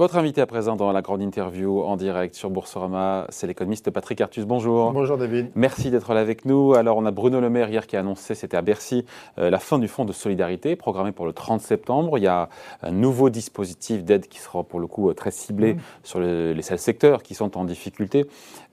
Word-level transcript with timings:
Votre 0.00 0.16
invité 0.16 0.40
à 0.40 0.46
présent 0.46 0.76
dans 0.76 0.92
la 0.92 1.02
grande 1.02 1.20
interview 1.20 1.82
en 1.82 1.94
direct 1.98 2.34
sur 2.34 2.48
Boursorama, 2.48 3.26
c'est 3.28 3.46
l'économiste 3.46 3.90
Patrick 3.90 4.18
Artus. 4.22 4.46
Bonjour. 4.46 4.92
Bonjour 4.92 5.18
David. 5.18 5.50
Merci 5.54 5.90
d'être 5.90 6.14
là 6.14 6.20
avec 6.20 6.46
nous. 6.46 6.72
Alors 6.72 6.96
on 6.96 7.04
a 7.04 7.10
Bruno 7.10 7.38
Le 7.38 7.50
Maire 7.50 7.68
hier 7.68 7.86
qui 7.86 7.98
a 7.98 8.00
annoncé, 8.00 8.34
c'était 8.34 8.56
à 8.56 8.62
Bercy, 8.62 9.04
euh, 9.36 9.50
la 9.50 9.58
fin 9.58 9.78
du 9.78 9.88
fonds 9.88 10.06
de 10.06 10.14
solidarité 10.14 10.74
programmé 10.74 11.12
pour 11.12 11.26
le 11.26 11.34
30 11.34 11.60
septembre. 11.60 12.16
Il 12.16 12.24
y 12.24 12.28
a 12.28 12.48
un 12.82 12.92
nouveau 12.92 13.28
dispositif 13.28 14.02
d'aide 14.02 14.26
qui 14.26 14.38
sera 14.38 14.64
pour 14.64 14.80
le 14.80 14.86
coup 14.86 15.10
euh, 15.10 15.12
très 15.12 15.30
ciblé 15.30 15.74
mmh. 15.74 15.80
sur 16.02 16.18
les 16.20 16.62
seuls 16.62 16.78
secteurs 16.78 17.22
qui 17.22 17.34
sont 17.34 17.58
en 17.58 17.64
difficulté, 17.66 18.24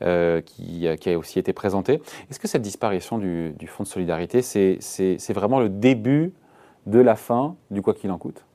euh, 0.04 0.40
qui, 0.40 0.88
a 0.88 1.18
aussi 1.18 1.40
été 1.40 1.52
présenté. 1.52 2.02
Est-ce 2.32 2.40
que 2.40 2.48
cette 2.48 2.62
disparition 2.62 3.18
du, 3.18 3.52
du 3.60 3.68
fonds 3.68 3.84
de 3.84 3.90
solidarité, 3.90 4.42
c'est 4.42 5.34
vraiment 5.34 5.60
le 5.60 5.68
début 5.68 6.32
de 6.86 7.00
la 7.00 7.18
fin 7.18 7.58
du 7.70 7.82
quoi 7.82 7.94
qu'il 7.94 8.12
en 8.12 8.18
coûte? 8.18 8.47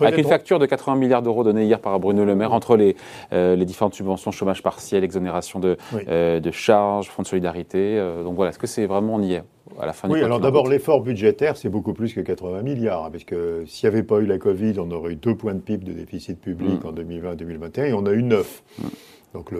Avec 0.00 0.18
une 0.18 0.24
facture 0.24 0.58
de 0.58 0.66
80 0.66 0.96
milliards 0.96 1.22
d'euros 1.22 1.44
donnée 1.44 1.64
hier 1.64 1.80
par 1.80 1.98
Bruno 2.00 2.24
Le 2.24 2.34
Maire 2.34 2.52
entre 2.52 2.76
les, 2.76 2.96
euh, 3.32 3.56
les 3.56 3.64
différentes 3.64 3.94
subventions, 3.94 4.30
chômage 4.30 4.62
partiel, 4.62 5.04
exonération 5.04 5.60
de, 5.60 5.76
euh, 6.08 6.40
de 6.40 6.50
charges, 6.50 7.08
fonds 7.08 7.22
de 7.22 7.26
solidarité. 7.28 7.98
Euh, 7.98 8.22
donc 8.22 8.34
voilà, 8.34 8.50
est-ce 8.50 8.58
que 8.58 8.66
c'est 8.66 8.86
vraiment 8.86 9.14
on 9.14 9.22
y 9.22 9.34
est 9.34 9.42
à 9.80 9.86
la 9.86 9.92
fin 9.92 10.08
Oui, 10.08 10.22
alors 10.22 10.40
d'abord, 10.40 10.68
l'effort 10.68 11.00
budgétaire, 11.00 11.56
c'est 11.56 11.68
beaucoup 11.68 11.92
plus 11.92 12.14
que 12.14 12.20
80 12.20 12.62
milliards, 12.62 13.04
hein, 13.04 13.10
parce 13.10 13.24
que 13.24 13.64
s'il 13.66 13.88
n'y 13.88 13.94
avait 13.94 14.04
pas 14.04 14.18
eu 14.18 14.26
la 14.26 14.38
Covid, 14.38 14.74
on 14.78 14.90
aurait 14.90 15.12
eu 15.12 15.16
deux 15.16 15.34
points 15.34 15.54
de 15.54 15.60
PIB 15.60 15.84
de 15.84 15.92
déficit 15.92 16.40
public 16.40 16.84
mm. 16.84 16.86
en 16.86 16.92
2020-2021, 16.92 17.84
et 17.86 17.92
on 17.92 18.06
a 18.06 18.12
eu 18.12 18.22
neuf. 18.22 18.62
Mm. 18.78 18.86
Donc 19.34 19.50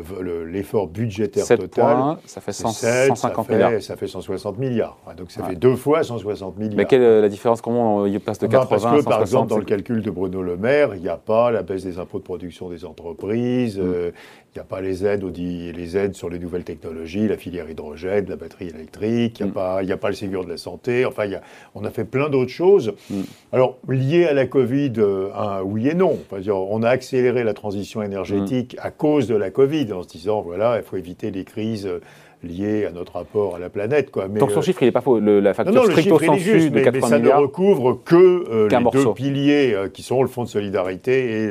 l'effort 0.46 0.86
budgétaire 0.86 1.46
total, 1.46 2.16
ça 2.24 2.40
fait 2.40 2.52
150 2.52 3.48
milliards. 3.50 3.82
Ça 3.82 3.96
fait 3.96 4.06
160 4.06 4.58
milliards. 4.58 4.96
Donc 5.16 5.30
ça 5.30 5.42
fait 5.44 5.56
deux 5.56 5.76
fois 5.76 6.02
160 6.02 6.56
milliards. 6.56 6.76
Mais 6.76 6.84
quelle 6.86 7.02
est 7.02 7.20
la 7.20 7.28
différence? 7.28 7.60
Comment 7.60 8.06
il 8.06 8.18
passe 8.20 8.38
de 8.38 8.46
80 8.46 8.76
à 8.76 8.78
160 8.78 9.04
Par 9.04 9.20
exemple, 9.20 9.50
dans 9.50 9.58
le 9.58 9.64
calcul 9.64 10.02
de 10.02 10.10
Bruno 10.10 10.42
Le 10.42 10.56
Maire, 10.56 10.94
il 10.94 11.02
n'y 11.02 11.08
a 11.08 11.16
pas 11.16 11.50
la 11.50 11.62
baisse 11.62 11.84
des 11.84 11.98
impôts 11.98 12.18
de 12.18 12.24
production 12.24 12.70
des 12.70 12.84
entreprises, 12.84 13.78
mm. 13.78 13.82
euh, 13.82 14.10
il 14.56 14.60
n'y 14.60 14.62
a 14.62 14.64
pas 14.64 14.80
les 14.80 15.04
aides, 15.04 15.22
les 15.22 15.96
aides 15.98 16.14
sur 16.14 16.30
les 16.30 16.38
nouvelles 16.38 16.64
technologies, 16.64 17.28
la 17.28 17.36
filière 17.36 17.68
hydrogène, 17.68 18.24
la 18.26 18.36
batterie 18.36 18.68
électrique, 18.68 19.38
il 19.38 19.42
n'y 19.42 19.48
a, 19.48 19.52
mm. 19.52 19.54
pas, 19.54 19.80
a 19.80 19.96
pas 19.98 20.08
le 20.08 20.14
Ségur 20.14 20.46
de 20.46 20.48
la 20.48 20.56
santé. 20.56 21.04
Enfin, 21.04 21.28
on 21.74 21.84
a 21.84 21.90
fait 21.90 22.06
plein 22.06 22.30
d'autres 22.30 22.50
choses. 22.50 22.94
Mm. 23.10 23.20
Alors, 23.52 23.76
liées 23.86 24.24
à 24.24 24.32
la 24.32 24.46
Covid, 24.46 24.94
euh, 24.96 25.28
oui 25.62 25.88
et 25.88 25.94
non. 25.94 26.16
on 26.48 26.82
a 26.82 26.88
accéléré 26.88 27.44
la 27.44 27.52
transition 27.52 28.02
énergétique 28.02 28.76
à 28.80 28.90
cause 28.90 29.28
de 29.28 29.34
la 29.34 29.50
Covid, 29.50 29.92
en 29.92 30.02
se 30.02 30.08
disant, 30.08 30.40
voilà, 30.40 30.78
il 30.78 30.82
faut 30.82 30.96
éviter 30.96 31.30
les 31.30 31.44
crises 31.44 31.86
euh, 31.86 32.00
liées 32.42 32.86
à 32.86 32.92
notre 32.92 33.16
rapport 33.16 33.56
à 33.56 33.58
la 33.58 33.68
planète. 33.68 34.10
Quoi. 34.10 34.28
Mais, 34.28 34.40
Donc 34.40 34.52
son 34.52 34.60
euh, 34.60 34.62
chiffre, 34.62 34.82
il 34.82 34.86
n'est 34.86 34.92
pas 34.92 35.02
faux. 35.02 35.20
la 35.20 35.52
facture 35.52 35.74
non, 35.74 35.82
non, 35.82 35.90
stricto 35.90 36.18
sensu 36.18 36.70
de 36.70 36.80
80 36.80 36.90
mais 36.92 37.00
ça 37.06 37.18
ne 37.18 37.28
recouvre 37.28 38.00
que 38.02 38.68
les 38.70 38.90
deux 38.90 39.12
piliers 39.12 39.76
qui 39.92 40.02
sont 40.02 40.22
le 40.22 40.28
fonds 40.28 40.44
de 40.44 40.48
solidarité 40.48 41.42
et, 41.42 41.50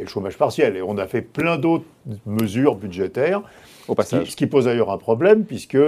et 0.00 0.04
le 0.04 0.08
chômage 0.08 0.36
partiel. 0.36 0.76
Et 0.76 0.82
on 0.82 0.98
a 0.98 1.06
fait 1.06 1.22
plein 1.22 1.58
d'autres 1.58 1.84
mesures 2.26 2.74
budgétaires. 2.74 3.42
Au 3.88 3.94
passage. 3.94 4.30
Ce 4.30 4.36
qui, 4.36 4.46
pose 4.46 4.66
d'ailleurs 4.66 4.90
un 4.90 4.98
problème, 4.98 5.44
puisque 5.44 5.78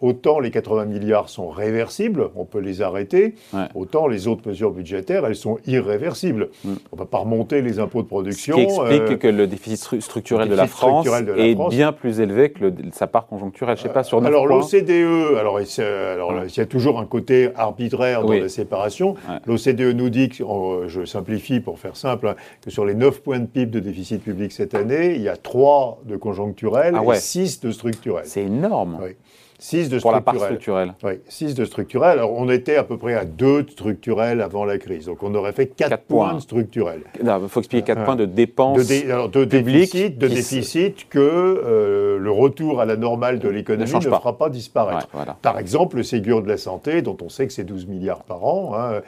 autant 0.00 0.38
les 0.38 0.50
80 0.50 0.84
milliards 0.86 1.28
sont 1.28 1.48
réversibles, 1.48 2.30
on 2.36 2.44
peut 2.44 2.58
les 2.58 2.82
arrêter, 2.82 3.34
autant 3.74 4.06
les 4.06 4.26
autres 4.28 4.46
mesures 4.46 4.70
budgétaires, 4.70 5.24
elles 5.26 5.36
sont 5.36 5.58
irréversibles. 5.66 6.50
Mm. 6.64 6.72
On 6.92 6.96
ne 6.96 6.98
va 6.98 7.06
pas 7.06 7.18
remonter 7.18 7.62
les 7.62 7.78
impôts 7.78 8.02
de 8.02 8.08
production. 8.08 8.56
Ce 8.56 8.60
qui 8.60 8.66
explique 8.66 9.12
euh, 9.12 9.16
que 9.16 9.28
le 9.28 9.46
déficit 9.46 10.00
structurel, 10.00 10.48
de, 10.48 10.54
la 10.54 10.66
France 10.66 11.06
est 11.36 11.54
bien 11.70 11.92
plus 11.92 12.20
élevé 12.20 12.50
que 12.50 12.72
sa 12.92 13.06
part 13.06 13.26
conjoncturelle. 13.26 13.76
Je 13.76 13.82
sais 13.82 13.88
pas, 13.88 14.02
sur 14.02 14.24
Alors 14.24 14.46
l'OCDE, 14.46 15.38
alors, 15.38 15.58
alors 15.58 16.44
il 16.44 16.56
y 16.56 16.60
a 16.60 16.66
toujours 16.66 16.98
un 16.98 17.06
côté 17.06 17.50
arbitraire 17.54 18.22
dans 18.22 18.32
la 18.32 18.48
séparation. 18.48 19.14
L'OCDE 19.46 19.94
nous 19.94 20.10
dit, 20.10 20.28
que, 20.28 20.44
je 20.86 21.04
simplifie 21.04 21.60
pour 21.60 21.78
faire 21.78 21.96
simple, 21.96 22.28
hein, 22.28 22.34
que 22.62 22.70
sur 22.70 22.84
les 22.84 22.94
9 22.94 23.20
points 23.22 23.38
de 23.38 23.46
PIB 23.54 23.70
de 23.70 23.80
déficit 23.80 24.22
public 24.22 24.52
cette 24.52 24.74
année, 24.74 25.14
il 25.14 25.22
y 25.22 25.28
a 25.28 25.36
3 25.36 26.02
de 26.04 26.16
conjoncturel 26.16 26.94
ah 26.96 27.14
et 27.14 27.18
6 27.18 27.60
de 27.60 27.70
structurel. 27.70 28.26
C'est 28.26 28.42
énorme. 28.42 28.98
Oui. 29.00 29.16
6 29.64 29.88
de 29.88 29.98
Pour 29.98 30.12
la 30.12 30.20
part 30.20 30.36
structurelle. 30.36 30.92
Oui, 31.02 31.12
6 31.26 31.54
de 31.54 31.64
structurel. 31.64 32.18
Alors, 32.18 32.32
on 32.34 32.50
était 32.50 32.76
à 32.76 32.84
peu 32.84 32.98
près 32.98 33.14
à 33.14 33.24
2 33.24 33.62
de 33.62 33.70
structurel 33.70 34.42
avant 34.42 34.66
la 34.66 34.76
crise. 34.76 35.06
Donc, 35.06 35.22
on 35.22 35.34
aurait 35.34 35.52
fait 35.52 35.68
4, 35.68 36.02
points. 36.02 36.34
de 36.34 36.40
structurel. 36.40 37.00
Il 37.18 37.48
faut 37.48 37.60
expliquer 37.60 37.94
4 37.94 38.04
points 38.04 38.16
de 38.16 38.26
dépenses 38.26 38.86
de, 38.86 39.10
alors, 39.10 39.30
de 39.30 39.44
déficit, 39.44 40.18
de 40.18 40.28
déficit 40.28 41.08
que 41.08 41.18
euh, 41.18 42.18
le 42.18 42.30
retour 42.30 42.82
à 42.82 42.84
la 42.84 42.96
normale 42.96 43.38
de 43.38 43.48
l'économie 43.48 43.90
ne, 43.90 44.00
fera 44.00 44.36
pas 44.36 44.50
disparaître. 44.50 45.08
Par 45.40 45.58
exemple, 45.58 45.96
le 45.96 46.02
Ségur 46.02 46.42
de 46.42 46.48
la 46.48 46.58
santé, 46.58 47.00
dont 47.00 47.16
on 47.22 47.30
sait 47.30 47.46
que 47.46 47.52
c'est 47.54 47.64
12 47.64 47.86
milliards 47.86 48.24
par 48.24 48.44
an, 48.44 48.74
hein, 48.74 49.00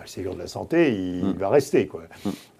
le 0.00 0.06
Ségur 0.06 0.34
de 0.34 0.38
la 0.38 0.46
santé, 0.46 0.90
il, 0.90 1.22
hmm. 1.22 1.32
va 1.38 1.50
rester. 1.50 1.86
Quoi. 1.86 2.02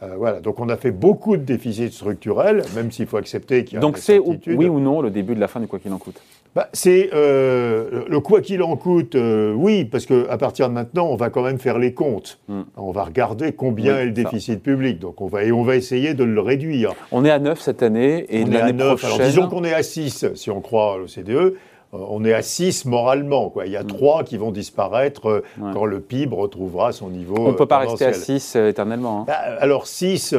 Euh, 0.03 0.17
voilà. 0.19 0.41
Donc 0.41 0.61
on 0.61 0.69
a 0.69 0.77
fait 0.77 0.91
beaucoup 0.91 1.39
de 1.39 1.43
déficits 1.43 1.93
structurels, 1.93 2.63
même 2.75 2.91
s'il 2.91 3.07
faut 3.07 3.17
accepter 3.17 3.65
qu'il 3.65 3.75
y 3.75 3.79
a 3.79 3.81
Donc 3.81 3.97
c'est 3.97 4.19
oui 4.19 4.69
ou 4.69 4.81
non 4.81 5.01
le 5.01 5.11
début 5.11 5.35
de 5.35 5.41
la 5.41 5.49
fin 5.49 5.61
du 5.61 5.67
quoi 5.67 5.79
qu'il 5.79 5.93
en 5.95 5.99
coûte 5.99 6.21
bah, 6.55 6.69
C'est 6.73 7.11
euh, 7.15 8.05
le 8.09 8.21
quoi 8.21 8.41
qu'il 8.41 8.63
en 8.63 8.77
coûte, 8.77 9.15
euh, 9.15 9.53
oui, 9.55 9.85
parce 9.85 10.07
qu'à 10.07 10.37
partir 10.39 10.69
de 10.69 10.75
maintenant, 10.75 11.07
on 11.07 11.17
va 11.17 11.31
quand 11.31 11.43
même 11.43 11.59
faire 11.59 11.79
les 11.79 11.95
comptes. 11.95 12.39
Hmm. 12.49 12.63
On 12.77 12.91
va 12.91 13.05
regarder 13.05 13.53
combien 13.53 13.99
est 13.99 14.07
le 14.07 14.13
déficit 14.13 14.63
public. 14.63 14.99
Donc 14.99 15.21
on 15.21 15.27
va, 15.27 15.45
et 15.45 15.53
on 15.53 15.63
va 15.63 15.77
essayer 15.77 16.15
de 16.15 16.25
le 16.25 16.41
réduire. 16.41 16.95
On 17.13 17.25
est 17.25 17.31
à 17.31 17.39
9 17.39 17.61
cette 17.61 17.83
année 17.83 18.27
et 18.29 18.45
l'année 18.45 18.73
prochaine... 18.73 19.11
Alors 19.11 19.27
disons 19.27 19.49
qu'on 19.49 19.65
est 19.65 19.75
à 19.75 19.83
6 19.83 20.35
si 20.35 20.51
on 20.51 20.61
croit 20.61 20.95
à 20.95 20.97
l'OCDE. 20.99 21.55
Euh, 21.95 21.99
on 22.09 22.25
est 22.25 22.35
à 22.35 22.43
6 22.43 22.85
moralement. 22.85 23.49
Quoi. 23.51 23.67
Il 23.67 23.73
y 23.73 23.77
a 23.77 23.85
3 23.85 24.23
mm. 24.23 24.25
qui 24.25 24.37
vont 24.37 24.51
disparaître 24.51 25.29
euh, 25.29 25.45
quand 25.73 25.85
le 25.85 26.01
PIB 26.01 26.35
retrouvera 26.35 26.93
son 26.93 27.09
niveau. 27.09 27.37
On 27.39 27.49
ne 27.49 27.57
peut 27.57 27.67
pas 27.67 27.79
rester 27.79 28.05
à 28.05 28.13
6 28.13 28.57
euh, 28.57 28.69
éternellement. 28.69 29.21
Hein. 29.21 29.25
Bah, 29.27 29.39
alors 29.61 29.87
6, 29.87 30.35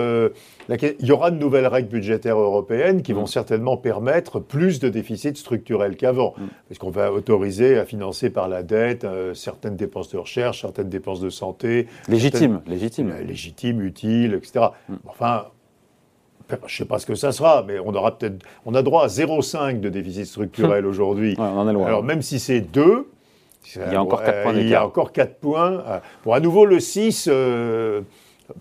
il 0.69 1.05
y 1.05 1.11
aura 1.11 1.31
de 1.31 1.37
nouvelles 1.37 1.67
règles 1.67 1.89
budgétaires 1.89 2.37
européennes 2.37 3.01
qui 3.01 3.13
vont 3.13 3.23
mm. 3.23 3.27
certainement 3.27 3.77
permettre 3.77 4.39
plus 4.39 4.79
de 4.79 4.89
déficit 4.89 5.37
structurel 5.37 5.95
qu'avant. 5.95 6.33
Mm. 6.37 6.43
Parce 6.67 6.79
qu'on 6.79 6.91
va 6.91 7.11
autoriser 7.11 7.77
à 7.77 7.85
financer 7.85 8.29
par 8.29 8.47
la 8.47 8.63
dette 8.63 9.07
certaines 9.33 9.75
dépenses 9.75 10.09
de 10.09 10.17
recherche, 10.17 10.61
certaines 10.61 10.89
dépenses 10.89 11.19
de 11.19 11.29
santé. 11.29 11.87
Légitimes, 12.07 12.61
légitimes. 12.67 13.13
légitimes, 13.25 13.81
utiles, 13.81 14.35
etc. 14.35 14.67
Enfin, 15.07 15.45
je 16.49 16.73
ne 16.73 16.77
sais 16.77 16.85
pas 16.85 16.99
ce 16.99 17.05
que 17.05 17.15
ça 17.15 17.31
sera, 17.31 17.63
mais 17.67 17.79
on 17.79 17.93
aura 17.93 18.17
peut-être, 18.17 18.43
on 18.65 18.73
a 18.75 18.81
droit 18.81 19.03
à 19.03 19.07
0,5 19.07 19.79
de 19.79 19.89
déficit 19.89 20.25
structurel 20.25 20.85
aujourd'hui. 20.87 21.35
Alors 21.37 22.03
même 22.03 22.21
si 22.21 22.39
c'est 22.39 22.61
2, 22.61 23.07
il 23.75 23.93
y 23.93 23.95
a 23.95 24.01
encore 24.01 24.23
4 24.23 24.43
points. 24.43 24.53
Il 24.53 24.67
y 24.67 24.75
a 24.75 24.85
encore 24.85 25.11
4 25.11 25.35
points. 25.35 25.83
Pour 26.23 26.35
à 26.35 26.39
nouveau 26.39 26.65
le 26.65 26.79
6, 26.79 27.27
euh, 27.31 28.01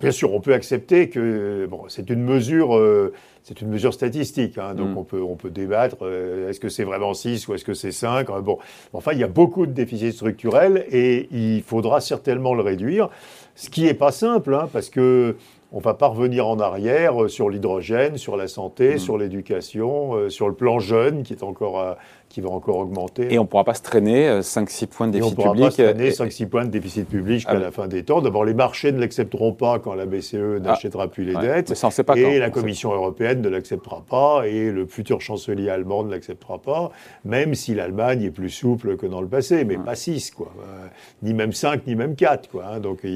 bien 0.01 0.11
sûr, 0.11 0.35
on 0.35 0.41
peut 0.41 0.55
accepter 0.55 1.09
que 1.09 1.67
bon, 1.67 1.85
c'est 1.89 2.11
une 2.11 2.23
mesure. 2.23 2.77
Euh, 2.77 3.13
c'est 3.49 3.63
une 3.63 3.69
mesure 3.69 3.95
statistique, 3.95 4.59
hein, 4.59 4.75
donc 4.75 4.91
mm. 4.91 4.99
on, 4.99 5.05
peut, 5.05 5.23
on 5.23 5.35
peut 5.35 5.49
débattre, 5.49 5.97
euh, 6.03 6.51
est-ce 6.51 6.61
que 6.61 6.69
c'est 6.69 6.85
vraiment 6.85 7.15
6 7.15 7.49
ou 7.49 7.55
est-ce 7.55 7.65
que 7.65 7.73
c'est 7.73 7.93
5 7.93 8.27
Bon, 8.43 8.59
enfin, 8.93 9.13
il 9.15 9.19
y 9.21 9.25
a 9.25 9.29
beaucoup 9.29 9.65
de 9.65 9.73
déficits 9.73 10.13
structurels 10.13 10.85
et 10.91 11.29
il 11.31 11.63
faudra 11.63 12.03
certainement 12.03 12.53
le 12.53 12.61
réduire, 12.61 13.09
ce 13.55 13.71
qui 13.71 13.85
n'est 13.85 13.95
pas 13.95 14.13
simple, 14.13 14.53
hein, 14.53 14.69
parce 14.71 14.91
que 14.91 15.37
on 15.71 15.81
va 15.81 15.95
pas 15.95 16.07
revenir 16.07 16.47
en 16.47 16.59
arrière 16.61 17.23
euh, 17.23 17.29
sur 17.29 17.51
l'hydrogène, 17.51 18.17
sur 18.17 18.37
la 18.37 18.49
santé, 18.49 18.95
mm. 18.95 18.99
sur 18.99 19.19
l'éducation, 19.19 20.15
euh, 20.15 20.31
sur 20.31 20.49
le 20.49 20.55
plan 20.55 20.79
jeune 20.79 21.23
qui 21.23 21.33
est 21.33 21.43
encore 21.43 21.97
qui 22.29 22.41
va 22.41 22.51
encore 22.51 22.79
augmenter. 22.79 23.33
Et 23.33 23.39
on 23.39 23.43
ne 23.43 23.49
pourra 23.49 23.65
pas 23.65 23.75
se 23.75 23.83
traîner 23.83 24.41
5-6 24.41 24.87
points 24.87 25.07
de 25.07 25.13
déficit 25.13 25.37
public. 25.37 25.47
on 25.47 25.53
ne 25.53 25.55
pourra 25.55 25.67
pas 25.67 25.71
se 25.71 25.83
traîner 25.83 26.11
5-6 26.11 26.47
points 26.47 26.65
de 26.65 26.71
déficit 26.71 27.09
public 27.09 27.37
jusqu'à 27.37 27.53
ah 27.53 27.59
la 27.59 27.71
fin 27.71 27.89
des 27.89 28.03
temps. 28.03 28.21
D'abord, 28.21 28.45
les 28.45 28.55
marchés 28.55 28.93
ne 28.93 29.01
l'accepteront 29.01 29.53
pas 29.53 29.79
quand 29.79 29.95
la 29.95 30.07
BCE 30.07 30.35
ah. 30.35 30.61
n'achètera 30.61 31.09
plus 31.09 31.25
les 31.25 31.35
dettes. 31.35 31.75
Ça, 31.75 31.91
sait 31.91 32.05
pas 32.05 32.17
et 32.17 32.39
la 32.39 32.51
Commission 32.51 32.93
européenne 32.93 33.41
ne 33.41 33.49
l'acceptera 33.49 34.03
pas. 34.09 34.47
Et 34.47 34.71
le 34.71 34.87
futur 34.87 35.21
chancelier 35.21 35.71
allemand 35.71 36.05
ne 36.05 36.11
l'acceptera 36.11 36.59
pas. 36.59 36.91
Même 37.25 37.55
si 37.55 37.75
l'Allemagne 37.75 38.23
est 38.23 38.31
plus 38.31 38.51
souple 38.51 38.97
que 38.97 39.07
dans 39.07 39.21
le 39.21 39.29
passé. 39.29 39.65
Mais 39.65 39.77
pas 39.77 39.95
6, 39.95 40.33
quoi. 40.33 40.53
Euh, 40.61 40.87
ni 41.23 41.35
même 41.35 41.53
5, 41.53 41.87
ni 41.87 41.95
même 41.95 42.15
4, 42.15 42.51
quoi. 42.51 42.65
Hein. 42.67 42.81
Donc, 42.81 43.07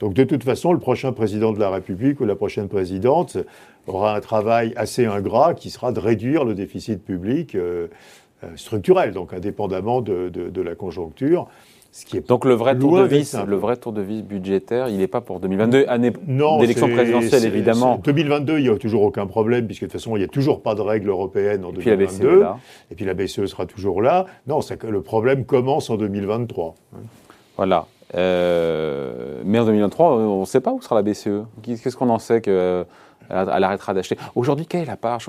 donc, 0.00 0.14
de 0.14 0.24
toute 0.24 0.44
façon, 0.44 0.72
le 0.72 0.78
prochain 0.78 1.12
président 1.12 1.52
de 1.52 1.60
la 1.60 1.70
République 1.70 2.20
ou 2.20 2.24
la 2.24 2.36
prochaine 2.36 2.68
présidente 2.68 3.38
aura 3.86 4.16
un 4.16 4.20
travail 4.20 4.72
assez 4.76 5.06
ingrat 5.06 5.54
qui 5.54 5.70
sera 5.70 5.92
de 5.92 6.00
réduire 6.00 6.44
le 6.44 6.54
déficit 6.54 7.04
public. 7.04 7.54
Euh, 7.54 7.88
euh, 8.46 8.56
structurel, 8.56 9.12
donc 9.12 9.32
indépendamment 9.32 10.00
de, 10.00 10.28
de, 10.28 10.62
la 10.62 10.74
conjoncture. 10.74 11.48
Ce 11.92 12.04
qui 12.04 12.18
est 12.18 12.28
donc 12.28 12.44
le 12.44 12.54
vrai, 12.54 12.76
tour 12.78 12.98
de 12.98 13.04
vis, 13.04 13.34
le 13.46 13.56
vrai 13.56 13.76
tour 13.76 13.92
de 13.92 14.02
vis 14.02 14.22
budgétaire, 14.22 14.88
il 14.88 14.98
n'est 14.98 15.06
pas 15.06 15.22
pour 15.22 15.40
2022, 15.40 15.86
année 15.88 16.10
d'élection 16.10 16.88
présidentielle 16.88 17.46
évidemment. 17.46 17.98
2022, 18.04 18.58
il 18.58 18.64
n'y 18.64 18.68
a 18.68 18.76
toujours 18.76 19.02
aucun 19.02 19.26
problème, 19.26 19.66
puisque 19.66 19.82
de 19.82 19.86
toute 19.86 19.92
façon, 19.94 20.14
il 20.16 20.18
n'y 20.18 20.24
a 20.24 20.28
toujours 20.28 20.62
pas 20.62 20.74
de 20.74 20.82
règles 20.82 21.08
européennes 21.08 21.64
en 21.64 21.72
2022. 21.72 22.44
Et 22.90 22.94
puis 22.94 23.06
la 23.06 23.14
BCE 23.14 23.46
sera 23.46 23.64
toujours 23.64 24.02
là. 24.02 24.26
Non, 24.46 24.60
que 24.60 24.86
le 24.86 25.00
problème 25.00 25.46
commence 25.46 25.88
en 25.88 25.96
2023. 25.96 26.74
Voilà. 27.56 27.86
Euh, 28.14 29.42
mais 29.44 29.58
en 29.58 29.64
2023, 29.64 30.16
on 30.16 30.40
ne 30.40 30.44
sait 30.44 30.60
pas 30.60 30.72
où 30.72 30.80
sera 30.80 30.96
la 30.96 31.02
BCE. 31.02 31.44
Qu'est-ce 31.62 31.96
qu'on 31.96 32.10
en 32.10 32.18
sait 32.18 32.40
que 32.40 32.84
Elle, 33.30 33.64
arrêtera 33.64 33.94
d'acheter. 33.94 34.16
Aujourd'hui, 34.34 34.66
quelle 34.66 34.82
est 34.82 34.86
la 34.86 34.96
part, 34.96 35.20
je, 35.20 35.28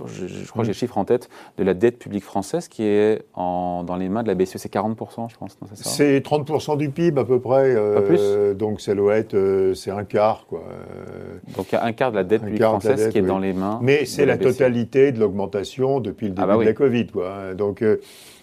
crois 0.50 0.62
que 0.62 0.66
j'ai 0.66 0.74
le 0.74 0.78
chiffre 0.78 0.98
en 0.98 1.06
tête, 1.06 1.30
de 1.58 1.64
la 1.64 1.74
dette 1.74 2.00
publique 2.00 2.24
française 2.24 2.68
qui 2.68 2.84
est 2.84 3.24
en, 3.34 3.84
dans 3.84 3.96
les 3.96 4.10
mains 4.10 4.24
de 4.24 4.28
la 4.28 4.36
BCE 4.36 4.58
C'est 4.58 4.72
40%, 4.72 5.30
je 5.30 5.38
pense. 5.38 5.58
C'est 5.74 6.20
30% 6.20 6.78
du 6.78 6.90
PIB 6.90 7.20
à 7.20 7.24
peu 7.24 7.40
près. 7.40 7.76
Pas 7.76 8.02
plus? 8.02 8.56
donc 8.56 8.82
ça 8.82 8.96
doit 8.96 9.18
être, 9.18 9.36
c'est 9.76 9.92
un 9.92 10.04
quart. 10.04 10.46
Quoi. 10.48 10.64
donc 11.56 11.72
il 11.72 11.76
y 11.76 11.78
a 11.78 11.84
un 11.84 11.94
quart 11.94 12.12
de 12.12 12.18
la 12.18 12.24
dette 12.24 12.44
publique 12.44 12.64
française 12.64 13.10
qui 13.10 13.18
est 13.18 13.22
dans 13.22 13.40
les 13.40 13.54
mains. 13.54 13.80
Mais 13.82 14.06
c'est 14.06 14.26
la, 14.26 14.38
totalité 14.38 15.12
de 15.12 15.20
l'augmentation 15.20 16.00
depuis 16.00 16.28
le 16.28 16.34
ah 16.38 16.42
début 16.42 16.58
bah 16.58 16.64
de 16.64 16.70
la 16.70 16.74
Covid. 16.74 17.08
Quoi. 17.08 17.54
Donc 17.56 17.84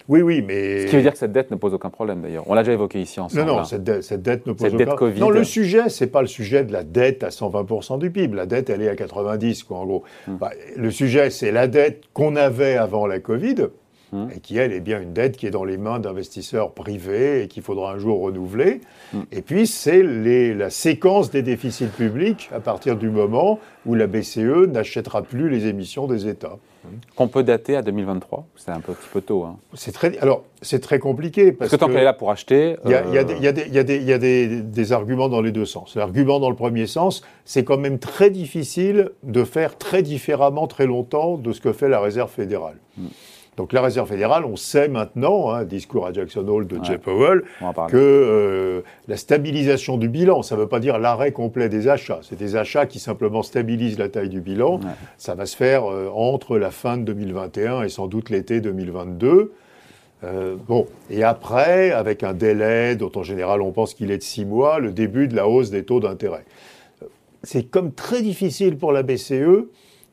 oui, 0.08 0.20
oui, 0.20 0.42
mais. 0.42 0.82
Ce 0.82 0.86
qui 0.86 0.96
veut 0.96 1.02
dire 1.02 1.12
que 1.12 1.18
cette 1.18 1.32
dette 1.32 1.50
ne 1.50 1.56
pose 1.56 1.72
aucun 1.72 1.88
problème 1.88 2.20
d'ailleurs. 2.20 2.44
On 2.46 2.54
l'a 2.54 2.62
déjà 2.62 2.72
évoqué 2.72 3.00
ici 3.00 3.20
ensemble. 3.20 3.46
Non, 3.46 3.56
non, 3.58 3.64
cette, 3.64 3.82
dette 3.82 4.46
ne 4.46 4.52
pose 4.52 4.70
cette 4.70 4.74
aucun 4.74 4.96
problème. 4.96 5.18
Non, 5.18 5.30
le 5.30 5.44
sujet, 5.44 5.88
c'est 5.88 6.08
pas 6.08 6.20
le 6.20 6.26
sujet 6.26 6.64
de 6.64 6.72
la 6.72 6.84
dette 6.84 7.22
à 7.22 7.28
120% 7.28 7.98
du 7.98 8.10
PIB. 8.10 8.36
La 8.36 8.46
dette, 8.46 8.68
elle 8.68 8.82
est 8.82 8.88
à 8.88 8.96
90, 8.96 9.64
quoi, 9.64 9.78
en 9.78 9.86
gros. 9.86 10.04
Hmm. 10.28 10.36
Bah, 10.36 10.50
le 10.76 10.90
sujet, 10.90 11.30
c'est 11.30 11.52
la 11.52 11.68
dette 11.68 12.04
qu'on 12.12 12.36
avait 12.36 12.76
avant 12.76 13.06
la 13.06 13.18
Covid, 13.18 13.68
hmm. 14.12 14.26
et 14.36 14.40
qui, 14.40 14.58
elle, 14.58 14.72
est 14.74 14.80
bien 14.80 15.00
une 15.00 15.14
dette 15.14 15.38
qui 15.38 15.46
est 15.46 15.50
dans 15.50 15.64
les 15.64 15.78
mains 15.78 16.00
d'investisseurs 16.00 16.72
privés 16.72 17.42
et 17.42 17.48
qu'il 17.48 17.62
faudra 17.62 17.92
un 17.92 17.98
jour 17.98 18.20
renouveler. 18.20 18.82
Hmm. 19.14 19.22
Et 19.32 19.40
puis, 19.40 19.66
c'est 19.66 20.02
la 20.02 20.68
séquence 20.68 21.30
des 21.30 21.40
déficits 21.40 21.86
publics 21.86 22.50
à 22.54 22.60
partir 22.60 22.96
du 22.96 23.08
moment 23.08 23.58
où 23.86 23.94
la 23.94 24.06
BCE 24.06 24.68
n'achètera 24.68 25.22
plus 25.22 25.48
les 25.48 25.66
émissions 25.66 26.06
des 26.06 26.28
États. 26.28 26.58
Qu'on 27.16 27.28
peut 27.28 27.42
dater 27.42 27.76
à 27.76 27.82
2023 27.82 28.46
C'est 28.56 28.70
un 28.70 28.80
petit 28.80 29.08
peu 29.12 29.20
tôt. 29.20 29.44
Hein. 29.44 29.56
C'est 29.74 29.92
très, 29.92 30.18
alors, 30.18 30.44
c'est 30.62 30.80
très 30.80 30.98
compliqué. 30.98 31.52
Parce, 31.52 31.70
que 31.70 31.76
tant 31.76 31.86
qu'elle 31.86 31.98
est 31.98 32.04
là 32.04 32.12
pour 32.12 32.30
acheter. 32.30 32.76
Il 32.84 32.90
y 32.90 32.96
a, 32.96 34.18
des, 34.18 34.92
arguments 34.92 35.28
dans 35.28 35.40
les 35.40 35.52
deux 35.52 35.66
sens. 35.66 35.96
L'argument 35.96 36.40
dans 36.40 36.50
le 36.50 36.56
premier 36.56 36.86
sens, 36.86 37.22
c'est 37.44 37.64
quand 37.64 37.78
même 37.78 37.98
très 37.98 38.30
difficile 38.30 39.10
de 39.22 39.44
faire 39.44 39.78
très 39.78 40.02
différemment 40.02 40.66
très 40.66 40.86
longtemps 40.86 41.36
de 41.36 41.52
ce 41.52 41.60
que 41.60 41.72
fait 41.72 41.88
la 41.88 42.00
Réserve 42.00 42.30
fédérale. 42.30 42.76
Hmm. 42.96 43.08
Donc 43.56 43.72
la 43.72 43.82
Réserve 43.82 44.08
fédérale, 44.08 44.44
on 44.44 44.56
sait 44.56 44.88
maintenant, 44.88 45.50
hein, 45.50 45.64
discours 45.64 46.06
à 46.06 46.12
Jackson 46.12 46.46
Hole 46.48 46.66
de 46.66 46.82
Jay 46.82 46.98
Powell, 46.98 47.42
que 47.88 47.96
euh, 47.96 48.82
la 49.06 49.16
stabilisation 49.16 49.96
du 49.96 50.08
bilan, 50.08 50.42
ça 50.42 50.56
ne 50.56 50.60
veut 50.60 50.68
pas 50.68 50.80
dire 50.80 50.98
l'arrêt 50.98 51.32
complet 51.32 51.68
des 51.68 51.88
achats. 51.88 52.20
C'est 52.22 52.38
des 52.38 52.56
achats 52.56 52.86
qui 52.86 52.98
simplement 52.98 53.42
stabilisent 53.42 53.98
la 53.98 54.08
taille 54.08 54.28
du 54.28 54.40
bilan. 54.40 54.80
Ça 55.18 55.34
va 55.34 55.46
se 55.46 55.56
faire 55.56 55.84
euh, 55.84 56.08
entre 56.12 56.58
la 56.58 56.70
fin 56.70 56.96
de 56.96 57.04
2021 57.04 57.82
et 57.82 57.88
sans 57.88 58.08
doute 58.08 58.30
l'été 58.30 58.60
2022. 58.60 59.52
Euh, 60.24 60.56
bon, 60.66 60.86
et 61.10 61.22
après, 61.22 61.90
avec 61.90 62.22
un 62.22 62.32
délai 62.32 62.96
dont 62.96 63.12
en 63.14 63.22
général 63.22 63.60
on 63.60 63.72
pense 63.72 63.94
qu'il 63.94 64.10
est 64.10 64.18
de 64.18 64.22
six 64.22 64.44
mois, 64.44 64.78
le 64.78 64.90
début 64.90 65.28
de 65.28 65.36
la 65.36 65.48
hausse 65.48 65.70
des 65.70 65.84
taux 65.84 66.00
d'intérêt. 66.00 66.44
C'est 67.42 67.64
comme 67.64 67.92
très 67.92 68.22
difficile 68.22 68.78
pour 68.78 68.92
la 68.92 69.02
BCE 69.02 69.66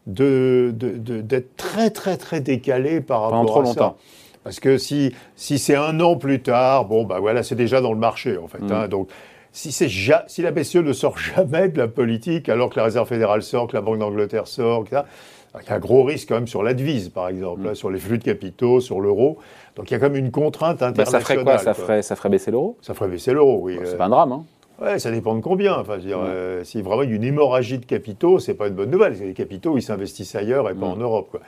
d'être 0.07 0.77
de, 0.77 1.43
très 1.57 1.89
très 1.89 2.17
très 2.17 2.41
décalé 2.41 3.01
par 3.01 3.21
rapport 3.21 3.45
trop 3.45 3.59
à 3.59 3.63
longtemps. 3.63 3.97
ça. 3.97 4.21
Parce 4.43 4.59
que 4.59 4.77
si, 4.77 5.13
si 5.35 5.59
c'est 5.59 5.75
un 5.75 5.99
an 5.99 6.15
plus 6.15 6.41
tard, 6.41 6.85
bon, 6.85 7.03
bah 7.03 7.19
voilà, 7.19 7.43
c'est 7.43 7.55
déjà 7.55 7.79
dans 7.79 7.93
le 7.93 7.99
marché, 7.99 8.37
en 8.37 8.47
fait. 8.47 8.59
Mm. 8.59 8.71
Hein. 8.71 8.87
donc, 8.87 9.09
si, 9.51 9.71
ja 9.87 10.23
si 10.27 10.41
la 10.41 10.51
BCE 10.51 10.77
ne 10.77 10.93
sort 10.93 11.17
jamais 11.35 11.69
de 11.69 11.77
la 11.77 11.87
politique, 11.87 12.49
alors 12.49 12.69
que 12.69 12.77
la 12.77 12.85
Réserve 12.85 13.07
fédérale 13.07 13.43
sort, 13.43 13.67
que 13.67 13.75
la 13.75 13.81
Banque 13.81 13.99
d'Angleterre 13.99 14.47
sort, 14.47 14.85
il 14.89 14.93
y 14.93 14.95
a 14.95 15.05
un 15.69 15.79
gros 15.79 16.03
risque 16.03 16.29
quand 16.29 16.35
même 16.35 16.47
sur 16.47 16.63
la 16.63 16.73
devise, 16.73 17.09
par 17.09 17.27
exemple, 17.27 17.61
mm. 17.61 17.67
hein, 17.67 17.75
sur 17.75 17.91
les 17.91 17.99
flux 17.99 18.17
de 18.17 18.23
capitaux, 18.23 18.81
sur 18.81 18.99
l'euro. 18.99 19.37
Donc 19.75 19.91
il 19.91 19.93
y 19.93 19.97
a 19.97 19.99
quand 19.99 20.09
même 20.09 20.25
une 20.25 20.31
contrainte 20.31 20.81
internationale. 20.81 21.05
Bah, 21.05 21.19
ça 21.19 21.19
ferait 21.19 21.43
quoi, 21.43 21.57
ça, 21.59 21.73
Ferait, 21.73 22.01
ça 22.01 22.15
ferait 22.15 22.29
baisser 22.29 22.51
l'euro? 22.51 22.77
Ça 22.81 22.93
ferait 22.93 23.09
baisser 23.09 23.33
l'euro, 23.33 23.59
oui. 23.61 23.79
c'est 23.83 23.97
pas 23.97 24.05
un 24.05 24.09
drame, 24.09 24.31
hein 24.31 24.43
Ouais, 24.81 24.97
ça 24.97 25.11
dépend 25.11 25.35
de 25.35 25.41
combien. 25.41 25.77
Enfin, 25.77 25.97
dire, 25.97 26.19
euh, 26.23 26.63
si 26.63 26.81
vraiment 26.81 27.03
il 27.03 27.09
y 27.11 27.13
a 27.13 27.15
une 27.15 27.23
hémorragie 27.23 27.77
de 27.77 27.85
capitaux, 27.85 28.39
c'est 28.39 28.55
pas 28.55 28.67
une 28.67 28.73
bonne 28.73 28.89
nouvelle. 28.89 29.13
Les 29.13 29.33
capitaux, 29.33 29.77
ils 29.77 29.83
s'investissent 29.83 30.35
ailleurs 30.35 30.69
et 30.69 30.73
pas 30.73 30.87
en 30.87 30.95
Europe. 30.95 31.27
Quoi. 31.29 31.41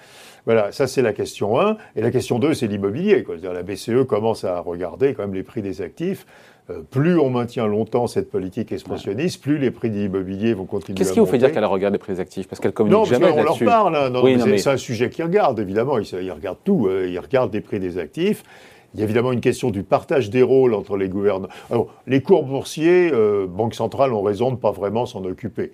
Voilà, 0.46 0.72
ça 0.72 0.86
c'est 0.86 1.02
la 1.02 1.14
question 1.14 1.60
1. 1.60 1.78
Et 1.96 2.02
la 2.02 2.12
question 2.12 2.38
2, 2.38 2.54
c'est 2.54 2.68
l'immobilier. 2.68 3.26
La 3.42 3.64
BCE 3.64 4.06
commence 4.08 4.44
à 4.44 4.60
regarder 4.60 5.16
quand 5.16 5.24
même 5.24 5.34
les 5.34 5.44
prix 5.44 5.64
des 5.64 5.82
actifs. 5.82 6.28
Euh, 6.70 6.82
plus 6.90 7.20
on 7.20 7.30
maintient 7.30 7.68
longtemps 7.68 8.08
cette 8.08 8.32
politique 8.32 8.72
expansionniste, 8.72 9.42
plus 9.42 9.58
les 9.58 9.70
prix 9.70 9.90
de 9.90 9.96
l'immobilier 9.96 10.54
vont 10.54 10.64
continuer 10.64 10.98
Qu'est-ce 10.98 11.12
qui 11.12 11.20
vous 11.20 11.26
fait 11.26 11.38
dire 11.38 11.52
qu'elle 11.52 11.66
regarde 11.66 11.94
les 11.94 12.00
prix 12.00 12.14
des 12.14 12.22
actifs? 12.22 12.48
Parce 12.48 12.62
qu'elle 12.62 12.72
communique 12.72 13.00
non, 13.00 13.04
jamais 13.04 13.36
là-dessus. 13.36 13.66
Non, 13.66 13.72
on 13.82 13.90
leur 13.90 13.92
parle. 13.92 13.96
Hein. 13.98 14.58
C'est 14.58 14.70
un 14.70 14.78
sujet 14.78 15.10
qu'ils 15.10 15.26
regardent, 15.26 15.60
évidemment. 15.60 15.98
Ils, 15.98 16.08
ils 16.22 16.32
regardent 16.32 16.64
tout. 16.64 16.88
Euh, 16.88 17.10
ils 17.10 17.20
regardent 17.20 17.54
les 17.54 17.62
prix 17.62 17.80
des 17.80 17.98
actifs. 17.98 18.44
Il 18.94 19.00
y 19.00 19.04
a 19.04 19.06
évidemment 19.06 19.32
une 19.32 19.42
question 19.42 19.72
du 19.72 19.84
partage 19.84 20.30
des 20.30 20.44
rôles 20.44 20.74
entre 20.74 20.98
les 20.98 21.10
gouvernements. 21.10 21.50
Alors, 21.72 21.88
les 22.06 22.22
cours 22.22 22.44
boursiers, 22.44 23.12
euh, 23.12 23.48
banques 23.48 23.76
centrales 23.76 24.14
ont 24.14 24.22
raison 24.22 24.50
de 24.50 24.56
ne 24.56 24.60
pas 24.60 24.72
vraiment 24.72 25.06
s'en 25.06 25.24
occuper. 25.26 25.72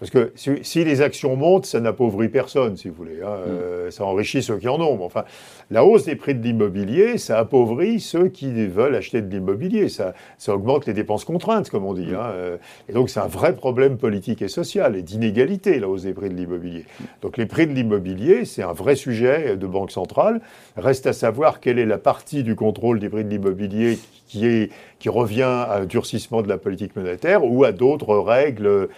Parce 0.00 0.10
que 0.10 0.32
si, 0.34 0.82
les 0.82 1.02
actions 1.02 1.36
montent, 1.36 1.66
ça 1.66 1.78
n'appauvrit 1.78 2.30
personne, 2.30 2.74
si 2.78 2.88
vous 2.88 2.94
voulez. 2.94 3.20
Hein. 3.22 3.36
Mm. 3.36 3.50
Euh, 3.50 3.90
ça 3.90 4.04
enrichit 4.04 4.42
ceux 4.42 4.56
qui 4.56 4.66
en 4.66 4.80
ont. 4.80 4.96
Mais 4.96 5.04
enfin, 5.04 5.24
la 5.70 5.84
hausse 5.84 6.06
des 6.06 6.16
prix 6.16 6.34
de 6.34 6.42
l'immobilier, 6.42 7.18
ça 7.18 7.38
appauvrit 7.38 8.00
ceux 8.00 8.28
qui 8.28 8.50
veulent 8.66 8.94
acheter 8.94 9.20
de 9.20 9.30
l'immobilier. 9.30 9.90
Ça, 9.90 10.14
ça, 10.38 10.54
augmente 10.54 10.86
les 10.86 10.94
dépenses 10.94 11.26
contraintes, 11.26 11.68
comme 11.68 11.84
on 11.84 11.92
dit. 11.92 12.12
Mm. 12.12 12.14
Hein. 12.14 12.30
Euh, 12.32 12.56
et 12.88 12.94
donc, 12.94 13.10
c'est 13.10 13.20
un 13.20 13.26
vrai 13.26 13.54
problème 13.54 13.98
politique 13.98 14.40
et 14.40 14.48
social 14.48 14.96
et 14.96 15.02
d'inégalité, 15.02 15.78
la 15.78 15.88
hausse 15.88 16.04
des 16.04 16.14
prix 16.14 16.30
de 16.30 16.34
l'immobilier. 16.34 16.86
Donc, 17.20 17.36
les 17.36 17.44
prix 17.44 17.66
de 17.66 17.72
l'immobilier, 17.72 18.46
c'est 18.46 18.62
un 18.62 18.72
vrai 18.72 18.96
sujet 18.96 19.58
de 19.58 19.66
banque 19.66 19.90
centrale. 19.90 20.40
Reste 20.78 21.06
à 21.06 21.12
savoir 21.12 21.60
quelle 21.60 21.78
est 21.78 21.84
la 21.84 21.98
partie 21.98 22.42
du 22.42 22.54
contrôle 22.54 23.00
des 23.00 23.10
prix 23.10 23.24
de 23.24 23.28
l'immobilier 23.28 23.98
qui, 24.26 24.46
est, 24.46 24.70
qui 24.98 25.10
revient 25.10 25.42
à 25.42 25.80
un 25.80 25.84
durcissement 25.84 26.40
de 26.40 26.48
la 26.48 26.56
politique 26.56 26.96
monétaire 26.96 27.44
ou 27.44 27.64
à 27.64 27.72
d'autres 27.72 28.16
règles 28.16 28.88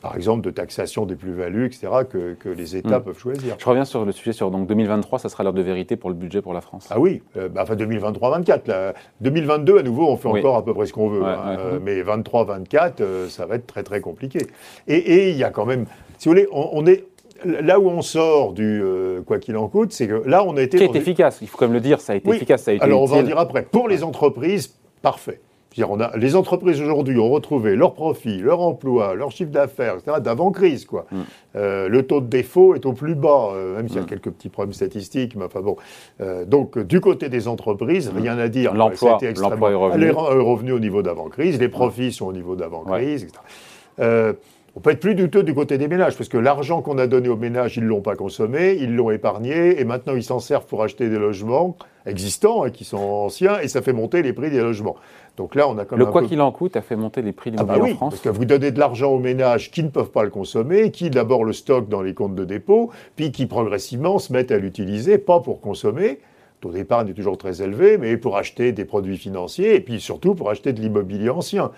par 0.00 0.16
exemple, 0.16 0.42
de 0.42 0.50
taxation 0.50 1.06
des 1.06 1.16
plus-values, 1.16 1.66
etc., 1.66 1.88
que, 2.08 2.48
les 2.48 2.76
États 2.76 3.00
hmm. 3.00 3.04
peuvent 3.04 3.18
choisir. 3.18 3.56
Je 3.58 3.64
reviens 3.64 3.84
sur 3.84 4.04
le 4.04 4.12
sujet 4.12 4.32
sur 4.32 4.50
donc 4.50 4.66
2023, 4.66 5.18
ça 5.18 5.28
sera 5.28 5.42
l'heure 5.44 5.52
de 5.52 5.62
vérité 5.62 5.96
pour 5.96 6.10
le 6.10 6.16
budget 6.16 6.42
pour 6.42 6.54
la 6.54 6.60
France. 6.60 6.86
Ah 6.90 7.00
oui, 7.00 7.22
euh, 7.36 7.48
bah, 7.48 7.62
enfin 7.64 7.74
2023-24. 7.74 8.94
2022, 9.20 9.78
à 9.78 9.82
nouveau, 9.82 10.08
on 10.08 10.16
fait 10.16 10.28
encore 10.28 10.56
à 10.56 10.64
peu 10.64 10.74
près 10.74 10.86
ce 10.86 10.92
qu'on 10.92 11.08
veut. 11.08 11.24
Hein. 11.24 11.56
Euh, 11.58 11.78
mais 11.82 12.02
23-24, 12.02 13.00
euh, 13.00 13.28
ça 13.28 13.46
va 13.46 13.56
être 13.56 13.66
très 13.66 13.82
très 13.82 14.00
compliqué. 14.00 14.46
Et 14.86 15.30
il 15.30 15.36
y 15.36 15.44
a 15.44 15.50
quand 15.50 15.66
même, 15.66 15.86
si 16.18 16.28
vous 16.28 16.34
voulez, 16.34 16.48
on, 16.52 16.86
est 16.86 17.04
là 17.44 17.78
où 17.80 17.88
on 17.88 18.02
sort 18.02 18.52
du 18.52 18.82
quoi 19.26 19.38
qu'il 19.38 19.56
en 19.56 19.68
coûte, 19.68 19.92
c'est 19.92 20.06
que 20.06 20.22
là, 20.26 20.44
on 20.44 20.56
a 20.56 20.62
été. 20.62 20.78
Qui 20.78 20.84
est 20.84 20.96
efficace, 20.96 21.38
il 21.42 21.48
faut 21.48 21.58
quand 21.58 21.66
même 21.66 21.74
le 21.74 21.80
dire, 21.80 22.00
ça 22.00 22.12
a 22.12 22.16
été 22.16 22.30
efficace, 22.30 22.62
ça 22.62 22.70
a 22.70 22.74
été 22.74 22.84
Alors, 22.84 23.02
on 23.02 23.06
va 23.06 23.18
en 23.18 23.22
dire 23.22 23.38
après. 23.38 23.62
Pour 23.62 23.88
les 23.88 24.04
entreprises, 24.04 24.74
parfait 25.02 25.40
on 25.84 26.00
a, 26.00 26.16
les 26.16 26.36
entreprises 26.36 26.80
aujourd'hui 26.80 27.18
ont 27.18 27.28
retrouvé 27.28 27.76
leur 27.76 27.94
profit, 27.94 28.38
leur 28.38 28.60
emploi, 28.60 29.14
leur 29.14 29.30
chiffre 29.30 29.50
d'affaires, 29.50 29.96
etc., 29.96 30.18
d'avant-crise. 30.20 30.84
Quoi. 30.84 31.06
Mm. 31.10 31.16
Euh, 31.56 31.88
le 31.88 32.06
taux 32.06 32.20
de 32.20 32.26
défaut 32.26 32.74
est 32.74 32.86
au 32.86 32.92
plus 32.92 33.14
bas, 33.14 33.50
euh, 33.52 33.76
même 33.76 33.88
s'il 33.88 33.96
y 33.96 34.00
a 34.00 34.02
mm. 34.02 34.06
quelques 34.06 34.30
petits 34.30 34.48
problèmes 34.48 34.72
statistiques. 34.72 35.36
Mais 35.36 35.44
enfin 35.44 35.60
bon. 35.60 35.76
Euh, 36.20 36.44
donc, 36.44 36.78
du 36.78 37.00
côté 37.00 37.28
des 37.28 37.48
entreprises, 37.48 38.12
mm. 38.12 38.16
rien 38.16 38.38
à 38.38 38.48
dire. 38.48 38.74
L'emploi 38.74 39.18
est 39.22 39.74
revenu. 39.74 40.04
Les 40.04 40.10
revenus 40.10 40.74
au 40.74 40.80
niveau 40.80 41.02
d'avant-crise, 41.02 41.58
les 41.58 41.68
profits 41.68 42.12
sont 42.12 42.26
au 42.26 42.32
niveau 42.32 42.56
d'avant-crise, 42.56 43.24
etc. 43.24 44.36
On 44.76 44.80
peut 44.80 44.90
être 44.90 45.00
plus 45.00 45.14
douteux 45.14 45.42
du 45.42 45.54
côté 45.54 45.78
des 45.78 45.88
ménages, 45.88 46.18
parce 46.18 46.28
que 46.28 46.36
l'argent 46.36 46.82
qu'on 46.82 46.98
a 46.98 47.06
donné 47.06 47.30
aux 47.30 47.36
ménages, 47.36 47.78
ils 47.78 47.82
ne 47.82 47.88
l'ont 47.88 48.02
pas 48.02 48.14
consommé, 48.14 48.76
ils 48.78 48.94
l'ont 48.94 49.10
épargné, 49.10 49.80
et 49.80 49.84
maintenant 49.84 50.14
ils 50.14 50.22
s'en 50.22 50.38
servent 50.38 50.66
pour 50.66 50.82
acheter 50.82 51.08
des 51.08 51.18
logements 51.18 51.78
existants, 52.04 52.62
hein, 52.62 52.68
qui 52.68 52.84
sont 52.84 52.98
anciens, 52.98 53.58
et 53.60 53.68
ça 53.68 53.80
fait 53.80 53.94
monter 53.94 54.20
les 54.20 54.34
prix 54.34 54.50
des 54.50 54.60
logements. 54.60 54.96
Donc 55.36 55.54
là, 55.54 55.68
on 55.68 55.76
a 55.78 55.84
quand 55.84 55.96
même. 55.96 56.06
Le 56.06 56.12
quoi 56.12 56.22
qu'il 56.22 56.40
en 56.40 56.50
coûte 56.50 56.76
a 56.76 56.82
fait 56.82 56.96
monter 56.96 57.22
les 57.22 57.32
prix 57.32 57.50
de 57.50 57.56
l'immobilier 57.56 57.80
ah 57.82 57.88
bah 57.88 57.92
en 57.92 57.96
France. 57.96 58.14
Parce 58.14 58.22
que 58.22 58.28
vous 58.28 58.44
donnez 58.44 58.70
de 58.70 58.78
l'argent 58.78 59.12
aux 59.12 59.18
ménages 59.18 59.70
qui 59.70 59.82
ne 59.82 59.88
peuvent 59.88 60.10
pas 60.10 60.24
le 60.24 60.30
consommer, 60.30 60.90
qui 60.90 61.10
d'abord 61.10 61.44
le 61.44 61.52
stockent 61.52 61.88
dans 61.88 62.02
les 62.02 62.14
comptes 62.14 62.34
de 62.34 62.44
dépôt, 62.44 62.90
puis 63.16 63.32
qui 63.32 63.46
progressivement 63.46 64.18
se 64.18 64.32
mettent 64.32 64.50
à 64.50 64.58
l'utiliser, 64.58 65.18
pas 65.18 65.40
pour 65.40 65.60
consommer. 65.60 66.20
Taux 66.62 66.70
d'épargne 66.70 67.10
est 67.10 67.14
toujours 67.14 67.36
très 67.36 67.60
élevé, 67.60 67.98
mais 67.98 68.16
pour 68.16 68.38
acheter 68.38 68.72
des 68.72 68.86
produits 68.86 69.18
financiers 69.18 69.74
et 69.74 69.80
puis 69.80 70.00
surtout 70.00 70.34
pour 70.34 70.48
acheter 70.48 70.72
de 70.72 70.80
l'immobilier 70.80 71.28
ancien. 71.28 71.70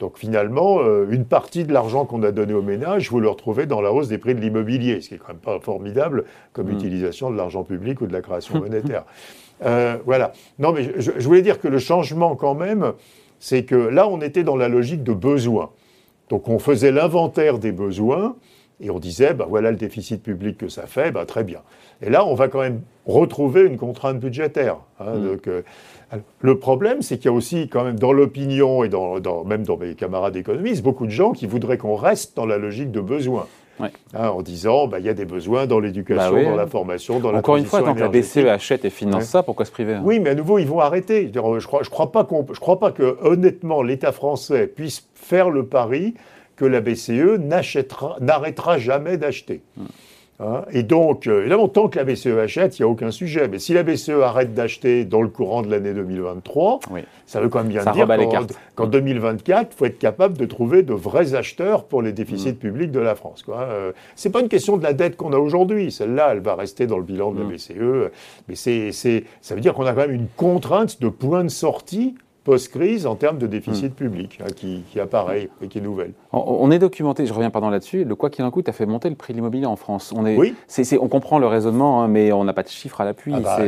Donc 0.00 0.18
finalement, 0.18 0.80
euh, 0.80 1.06
une 1.08 1.24
partie 1.24 1.62
de 1.62 1.72
l'argent 1.72 2.04
qu'on 2.04 2.20
a 2.24 2.32
donné 2.32 2.52
aux 2.52 2.62
ménages, 2.62 3.10
vous 3.10 3.20
le 3.20 3.28
retrouvez 3.28 3.66
dans 3.66 3.80
la 3.80 3.92
hausse 3.92 4.08
des 4.08 4.18
prix 4.18 4.34
de 4.34 4.40
l'immobilier, 4.40 5.00
ce 5.00 5.10
qui 5.10 5.14
est 5.14 5.18
quand 5.18 5.28
même 5.28 5.36
pas 5.36 5.60
formidable 5.60 6.24
comme 6.52 6.66
mm. 6.66 6.74
utilisation 6.74 7.30
de 7.30 7.36
l'argent 7.36 7.62
public 7.62 8.00
ou 8.00 8.08
de 8.08 8.12
la 8.12 8.22
création 8.22 8.58
monétaire. 8.60 9.04
Euh, 9.64 9.96
voilà. 10.04 10.32
Non, 10.58 10.72
mais 10.72 10.90
je, 10.96 11.10
voulais 11.20 11.42
dire 11.42 11.60
que 11.60 11.68
le 11.68 11.78
changement, 11.78 12.36
quand 12.36 12.54
même, 12.54 12.92
c'est 13.38 13.64
que 13.64 13.74
là, 13.74 14.08
on 14.08 14.20
était 14.20 14.44
dans 14.44 14.56
la 14.56 14.68
logique 14.68 15.02
de 15.02 15.12
besoin. 15.12 15.70
Donc, 16.28 16.48
on 16.48 16.58
faisait 16.58 16.92
l'inventaire 16.92 17.58
des 17.58 17.72
besoins 17.72 18.36
et 18.80 18.90
on 18.90 18.98
disait, 18.98 19.34
ben 19.34 19.46
voilà 19.48 19.70
le 19.70 19.76
déficit 19.76 20.22
public 20.22 20.58
que 20.58 20.68
ça 20.68 20.86
fait, 20.86 21.12
ben, 21.12 21.24
très 21.24 21.44
bien. 21.44 21.60
Et 22.02 22.10
là, 22.10 22.26
on 22.26 22.34
va 22.34 22.48
quand 22.48 22.60
même 22.60 22.80
retrouver 23.06 23.62
une 23.62 23.76
contrainte 23.76 24.18
budgétaire. 24.18 24.78
Hein. 24.98 25.14
Mm. 25.16 25.26
donc, 25.26 25.46
euh, 25.46 25.62
le 26.40 26.58
problème, 26.58 27.02
c'est 27.02 27.16
qu'il 27.16 27.26
y 27.26 27.28
a 27.28 27.32
aussi, 27.32 27.68
quand 27.68 27.84
même, 27.84 27.98
dans 27.98 28.12
l'opinion 28.12 28.84
et 28.84 28.88
dans, 28.88 29.44
même 29.44 29.64
dans 29.64 29.76
mes 29.76 29.94
camarades 29.94 30.36
économistes, 30.36 30.82
beaucoup 30.82 31.06
de 31.06 31.10
gens 31.10 31.32
qui 31.32 31.46
voudraient 31.46 31.78
qu'on 31.78 31.96
reste 31.96 32.36
dans 32.36 32.46
la 32.46 32.58
logique 32.58 32.90
de 32.90 33.00
besoin. 33.00 33.46
Hein, 33.80 34.28
en 34.28 34.42
disant 34.42 34.86
bah, 34.86 35.00
il 35.00 35.06
y 35.06 35.08
a 35.08 35.14
des 35.14 35.24
besoins 35.24 35.66
dans 35.66 35.80
l'éducation, 35.80 36.32
bah 36.32 36.44
dans 36.44 36.56
la 36.56 36.66
formation, 36.66 37.18
dans 37.18 37.32
la 37.32 37.38
Encore 37.40 37.56
une 37.56 37.64
fois, 37.64 37.82
tant 37.82 37.94
que 37.94 38.00
la 38.00 38.08
BCE 38.08 38.46
achète 38.48 38.84
et 38.84 38.90
finance 38.90 39.24
ça, 39.24 39.42
pourquoi 39.42 39.64
se 39.64 39.72
priver 39.72 39.94
hein? 39.94 40.02
Oui, 40.04 40.20
mais 40.20 40.30
à 40.30 40.34
nouveau, 40.34 40.58
ils 40.58 40.66
vont 40.66 40.80
arrêter. 40.80 41.30
Je 41.34 41.38
ne 41.38 41.60
crois, 41.60 41.82
je 41.82 41.90
crois, 41.90 42.12
pas 42.12 42.26
je 42.52 42.60
crois 42.60 42.78
pas 42.78 42.92
que, 42.92 43.18
honnêtement, 43.22 43.82
l'État 43.82 44.12
français 44.12 44.66
puisse 44.68 45.08
faire 45.14 45.50
le 45.50 45.66
pari 45.66 46.14
que 46.56 46.64
la 46.64 46.80
BCE 46.80 47.38
n'arrêtera 48.20 48.78
jamais 48.78 49.16
d'acheter. 49.16 49.62
Hein, 50.40 50.62
et 50.72 50.82
donc, 50.82 51.28
euh, 51.28 51.42
évidemment, 51.42 51.68
tant 51.68 51.88
que 51.88 51.96
la 51.96 52.04
BCE 52.04 52.38
achète, 52.38 52.78
il 52.78 52.82
n'y 52.82 52.86
a 52.86 52.88
aucun 52.88 53.12
sujet. 53.12 53.46
Mais 53.46 53.60
si 53.60 53.72
la 53.72 53.84
BCE 53.84 54.20
arrête 54.22 54.52
d'acheter 54.52 55.04
dans 55.04 55.22
le 55.22 55.28
courant 55.28 55.62
de 55.62 55.70
l'année 55.70 55.94
2023, 55.94 56.80
ça 57.24 57.40
veut 57.40 57.48
quand 57.48 57.60
même 57.60 57.68
bien 57.68 57.84
dire 57.84 58.08
qu'en 58.74 58.86
2024, 58.88 59.68
il 59.70 59.76
faut 59.76 59.84
être 59.84 59.98
capable 59.98 60.36
de 60.36 60.44
trouver 60.44 60.82
de 60.82 60.92
vrais 60.92 61.36
acheteurs 61.36 61.84
pour 61.84 62.02
les 62.02 62.12
déficits 62.12 62.52
mm. 62.52 62.56
publics 62.56 62.90
de 62.90 62.98
la 62.98 63.14
France. 63.14 63.44
Euh, 63.48 63.92
Ce 64.16 64.26
n'est 64.26 64.32
pas 64.32 64.40
une 64.40 64.48
question 64.48 64.76
de 64.76 64.82
la 64.82 64.92
dette 64.92 65.16
qu'on 65.16 65.32
a 65.32 65.38
aujourd'hui. 65.38 65.92
Celle-là, 65.92 66.30
elle 66.32 66.40
va 66.40 66.56
rester 66.56 66.88
dans 66.88 66.98
le 66.98 67.04
bilan 67.04 67.30
de 67.30 67.38
la 67.38 67.44
mm. 67.44 67.52
BCE. 67.52 68.10
Mais 68.48 68.56
ça 68.56 69.54
veut 69.54 69.60
dire 69.60 69.72
qu'on 69.74 69.86
a 69.86 69.92
quand 69.92 70.00
même 70.00 70.10
une 70.10 70.28
contrainte 70.36 71.00
de 71.00 71.08
point 71.08 71.44
de 71.44 71.48
sortie 71.48 72.16
post-crise 72.44 73.06
en 73.06 73.16
termes 73.16 73.38
de 73.38 73.46
déficit 73.46 73.92
hmm. 73.92 73.94
public 73.94 74.38
hein, 74.42 74.48
qui, 74.54 75.00
apparaît 75.00 75.48
et 75.62 75.68
qui 75.68 75.78
est 75.78 75.80
nouvelle. 75.80 76.12
On, 76.32 76.70
est 76.70 76.78
documenté, 76.78 77.26
je 77.26 77.32
reviens 77.32 77.50
pardon 77.50 77.70
là-dessus, 77.70 78.04
le 78.04 78.14
quoi 78.14 78.28
qu'il 78.28 78.44
en 78.44 78.50
coûte 78.50 78.68
a 78.68 78.72
fait 78.72 78.86
monter 78.86 79.08
le 79.08 79.14
prix 79.16 79.32
de 79.32 79.38
l'immobilier 79.38 79.66
en 79.66 79.76
France. 79.76 80.12
On, 80.14 80.26
est, 80.26 80.36
oui. 80.36 80.54
on 81.00 81.08
comprend 81.08 81.38
le 81.38 81.46
raisonnement, 81.46 82.02
hein, 82.02 82.08
mais 82.08 82.32
on 82.32 82.44
n'a 82.44 82.52
pas 82.52 82.62
de 82.62 82.68
chiffres 82.68 83.00
à 83.00 83.04
l'appui. 83.04 83.32
Ah 83.34 83.40
bah, 83.40 83.58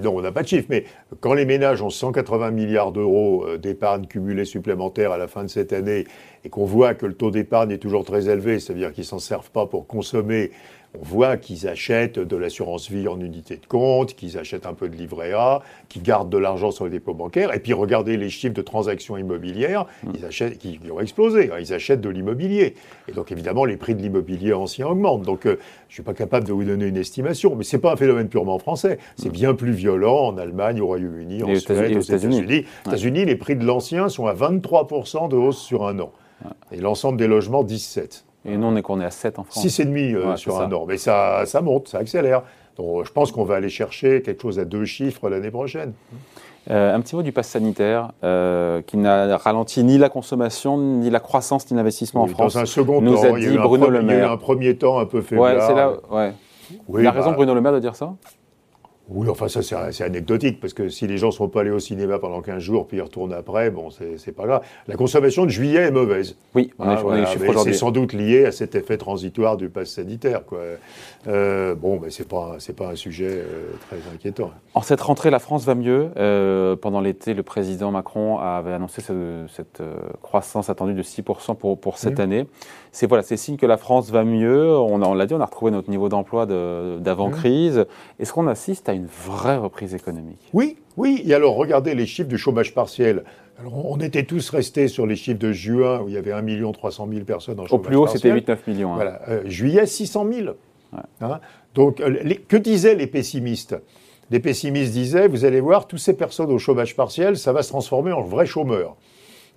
non, 0.00 0.16
on 0.16 0.22
n'a 0.22 0.32
pas 0.32 0.42
de 0.42 0.48
chiffres, 0.48 0.68
mais 0.70 0.84
quand 1.18 1.34
les 1.34 1.44
ménages 1.44 1.82
ont 1.82 1.90
180 1.90 2.52
milliards 2.52 2.92
d'euros 2.92 3.44
euh, 3.46 3.58
d'épargne 3.58 4.06
cumulée 4.06 4.44
supplémentaire 4.44 5.10
à 5.10 5.18
la 5.18 5.26
fin 5.26 5.42
de 5.42 5.48
cette 5.48 5.72
année 5.72 6.06
et 6.44 6.48
qu'on 6.48 6.64
voit 6.64 6.94
que 6.94 7.06
le 7.06 7.14
taux 7.14 7.30
d'épargne 7.30 7.72
est 7.72 7.78
toujours 7.78 8.04
très 8.04 8.28
élevé, 8.28 8.60
c'est-à-dire 8.60 8.92
qu'ils 8.92 9.02
ne 9.02 9.08
s'en 9.08 9.18
servent 9.18 9.50
pas 9.50 9.66
pour 9.66 9.86
consommer 9.86 10.52
on 10.98 11.04
voit 11.04 11.36
qu'ils 11.36 11.68
achètent 11.68 12.18
de 12.18 12.36
l'assurance 12.36 12.90
vie 12.90 13.06
en 13.06 13.20
unité 13.20 13.56
de 13.56 13.66
compte, 13.66 14.14
qu'ils 14.14 14.38
achètent 14.38 14.66
un 14.66 14.74
peu 14.74 14.88
de 14.88 14.96
livret 14.96 15.32
A, 15.32 15.62
qu'ils 15.88 16.02
gardent 16.02 16.30
de 16.30 16.38
l'argent 16.38 16.72
sur 16.72 16.84
les 16.84 16.90
dépôts 16.90 17.14
bancaires. 17.14 17.54
Et 17.54 17.60
puis 17.60 17.72
regardez 17.72 18.16
les 18.16 18.28
chiffres 18.28 18.54
de 18.54 18.62
transactions 18.62 19.16
immobilières, 19.16 19.86
mm. 20.02 20.10
ils 20.14 20.24
achètent, 20.24 20.58
qui, 20.58 20.80
ont 20.90 21.00
explosé. 21.00 21.50
Hein. 21.52 21.56
Ils 21.60 21.72
achètent 21.72 22.00
de 22.00 22.08
l'immobilier. 22.08 22.74
Et 23.08 23.12
donc 23.12 23.30
évidemment, 23.30 23.64
les 23.64 23.76
prix 23.76 23.94
de 23.94 24.02
l'immobilier 24.02 24.52
ancien 24.52 24.88
augmentent. 24.88 25.22
Donc 25.22 25.46
euh, 25.46 25.56
je 25.88 25.92
ne 25.92 25.94
suis 25.94 26.02
pas 26.02 26.14
capable 26.14 26.46
de 26.46 26.52
vous 26.52 26.64
donner 26.64 26.86
une 26.86 26.96
estimation, 26.96 27.54
mais 27.54 27.64
ce 27.64 27.76
n'est 27.76 27.80
pas 27.80 27.92
un 27.92 27.96
phénomène 27.96 28.28
purement 28.28 28.58
français. 28.58 28.98
C'est 29.16 29.28
mm. 29.28 29.32
bien 29.32 29.54
plus 29.54 29.72
violent 29.72 30.26
en 30.26 30.38
Allemagne, 30.38 30.80
au 30.80 30.86
Royaume-Uni, 30.86 31.44
en 31.44 31.54
Suède, 31.54 31.96
aux 31.96 32.00
États-Unis. 32.00 32.40
Aux 32.86 32.88
États-Unis, 32.88 33.24
les 33.24 33.36
prix 33.36 33.54
de 33.54 33.64
l'ancien 33.64 34.08
sont 34.08 34.26
à 34.26 34.34
23% 34.34 35.28
de 35.28 35.36
hausse 35.36 35.58
sur 35.58 35.86
un 35.86 36.00
an. 36.00 36.12
Et 36.72 36.78
l'ensemble 36.78 37.18
des 37.18 37.26
logements, 37.26 37.62
17. 37.62 38.24
Et 38.44 38.56
nous, 38.56 38.66
on 38.66 38.76
est 38.76 38.82
qu'on 38.82 39.00
est 39.00 39.04
à 39.04 39.10
7 39.10 39.38
en 39.38 39.44
France. 39.44 39.64
6,5 39.64 40.14
euh, 40.14 40.36
sur 40.36 40.60
un 40.60 40.72
an. 40.72 40.84
Mais 40.86 40.96
ça, 40.96 41.42
ça 41.46 41.60
monte, 41.60 41.88
ça 41.88 41.98
accélère. 41.98 42.42
Donc 42.76 43.04
je 43.04 43.12
pense 43.12 43.32
qu'on 43.32 43.44
va 43.44 43.56
aller 43.56 43.68
chercher 43.68 44.22
quelque 44.22 44.40
chose 44.40 44.58
à 44.58 44.64
deux 44.64 44.84
chiffres 44.84 45.28
l'année 45.28 45.50
prochaine. 45.50 45.92
Euh, 46.70 46.94
un 46.94 47.00
petit 47.00 47.16
mot 47.16 47.22
du 47.22 47.32
pass 47.32 47.48
sanitaire 47.48 48.12
euh, 48.22 48.82
qui 48.82 48.96
n'a 48.96 49.36
ralenti 49.38 49.82
ni 49.82 49.98
la 49.98 50.08
consommation, 50.08 50.78
ni 50.78 51.10
la 51.10 51.20
croissance, 51.20 51.70
ni 51.70 51.76
l'investissement 51.76 52.22
en 52.22 52.26
France. 52.26 52.54
Dans 52.54 52.60
un 52.60 52.66
second 52.66 53.00
nous 53.00 53.14
temps, 53.14 53.34
a 53.34 53.38
dit 53.38 53.56
Bruno 53.56 53.88
Le 53.88 54.02
Maire. 54.02 54.16
Il 54.16 54.20
y 54.20 54.24
a 54.24 54.28
eu 54.28 54.30
un 54.30 54.36
premier 54.36 54.76
temps 54.76 54.98
un 54.98 55.06
peu 55.06 55.20
faible. 55.20 55.40
Ouais, 55.40 55.56
c'est 55.60 55.74
là. 55.74 55.92
Ouais. 56.10 56.32
il 56.98 57.06
a 57.06 57.10
raison, 57.10 57.30
bah 57.30 57.36
Bruno 57.36 57.54
Le 57.54 57.60
Maire, 57.60 57.72
de 57.72 57.78
dire 57.80 57.96
ça 57.96 58.14
oui, 59.12 59.28
enfin 59.28 59.48
ça 59.48 59.62
c'est 59.62 60.04
anecdotique, 60.04 60.60
parce 60.60 60.72
que 60.72 60.88
si 60.88 61.06
les 61.06 61.18
gens 61.18 61.28
ne 61.28 61.32
sont 61.32 61.48
pas 61.48 61.62
allés 61.62 61.70
au 61.70 61.80
cinéma 61.80 62.18
pendant 62.18 62.40
15 62.40 62.62
jours, 62.62 62.86
puis 62.86 62.98
ils 62.98 63.02
retournent 63.02 63.32
après, 63.32 63.70
bon, 63.70 63.88
c'est 63.90 64.32
pas 64.32 64.46
grave. 64.46 64.62
La 64.86 64.94
consommation 64.94 65.44
de 65.44 65.50
juillet 65.50 65.80
est 65.80 65.90
mauvaise. 65.90 66.36
Oui, 66.54 66.70
on 66.78 66.88
est, 67.14 67.24
ah, 67.24 67.62
C'est 67.64 67.72
sans 67.72 67.90
doute 67.90 68.12
lié 68.12 68.46
à 68.46 68.52
cet 68.52 68.74
effet 68.74 68.96
transitoire 68.96 69.56
du 69.56 69.68
pass 69.68 69.90
sanitaire. 69.90 70.44
Quoi. 70.44 70.60
Euh, 71.26 71.74
bon, 71.74 71.98
mais 72.00 72.10
ce 72.10 72.22
n'est 72.22 72.28
pas, 72.28 72.56
pas 72.76 72.92
un 72.92 72.96
sujet 72.96 73.30
euh, 73.30 73.72
très 73.88 73.98
inquiétant. 74.14 74.50
En 74.74 74.82
cette 74.82 75.00
rentrée, 75.00 75.30
la 75.30 75.38
France 75.38 75.64
va 75.64 75.74
mieux. 75.74 76.10
Euh, 76.16 76.76
pendant 76.76 77.00
l'été, 77.00 77.34
le 77.34 77.42
président 77.42 77.90
Macron 77.90 78.38
avait 78.38 78.72
annoncé 78.72 79.02
cette 79.02 79.82
croissance 80.22 80.70
attendue 80.70 80.94
de 80.94 81.02
6% 81.02 81.56
pour, 81.56 81.78
pour 81.80 81.98
cette 81.98 82.18
mmh. 82.18 82.22
année. 82.22 82.46
C'est 82.92 83.06
voilà, 83.06 83.22
signe 83.22 83.56
que 83.56 83.66
la 83.66 83.76
France 83.76 84.10
va 84.10 84.24
mieux. 84.24 84.76
On, 84.76 85.02
on 85.02 85.14
l'a 85.14 85.26
dit, 85.26 85.34
on 85.34 85.40
a 85.40 85.44
retrouvé 85.44 85.70
notre 85.70 85.90
niveau 85.90 86.08
d'emploi 86.08 86.46
d'avant-crise. 86.46 87.78
Mmh. 87.78 88.22
Est-ce 88.22 88.32
qu'on 88.32 88.46
assiste 88.46 88.88
à 88.88 88.92
une 88.92 88.99
vraie 89.06 89.56
reprise 89.56 89.94
économique. 89.94 90.40
Oui, 90.52 90.76
oui. 90.96 91.22
Et 91.24 91.34
alors, 91.34 91.54
regardez 91.54 91.94
les 91.94 92.06
chiffres 92.06 92.28
du 92.28 92.38
chômage 92.38 92.74
partiel. 92.74 93.24
Alors, 93.58 93.90
on 93.90 93.98
était 94.00 94.24
tous 94.24 94.50
restés 94.50 94.88
sur 94.88 95.06
les 95.06 95.16
chiffres 95.16 95.38
de 95.38 95.52
juin 95.52 96.00
où 96.00 96.08
il 96.08 96.14
y 96.14 96.18
avait 96.18 96.32
1 96.32 96.72
300 96.72 97.08
000 97.12 97.24
personnes 97.24 97.60
en 97.60 97.66
chômage 97.66 97.70
partiel. 97.70 97.78
Au 97.78 97.78
plus 97.78 97.96
haut, 97.96 98.06
c'était 98.06 98.32
8-9 98.32 98.58
millions. 98.68 98.92
Hein. 98.92 98.96
Voilà. 98.96 99.20
Euh, 99.28 99.42
juillet, 99.46 99.86
600 99.86 100.26
000. 100.32 100.48
Hein. 101.20 101.40
Donc, 101.74 102.00
euh, 102.00 102.34
que 102.48 102.56
disaient 102.56 102.94
les 102.94 103.06
pessimistes? 103.06 103.76
Les 104.30 104.40
pessimistes 104.40 104.92
disaient, 104.92 105.28
vous 105.28 105.44
allez 105.44 105.60
voir, 105.60 105.86
toutes 105.86 105.98
ces 105.98 106.14
personnes 106.14 106.50
au 106.50 106.58
chômage 106.58 106.96
partiel, 106.96 107.36
ça 107.36 107.52
va 107.52 107.62
se 107.62 107.68
transformer 107.68 108.12
en 108.12 108.22
vrais 108.22 108.46
chômeurs. 108.46 108.96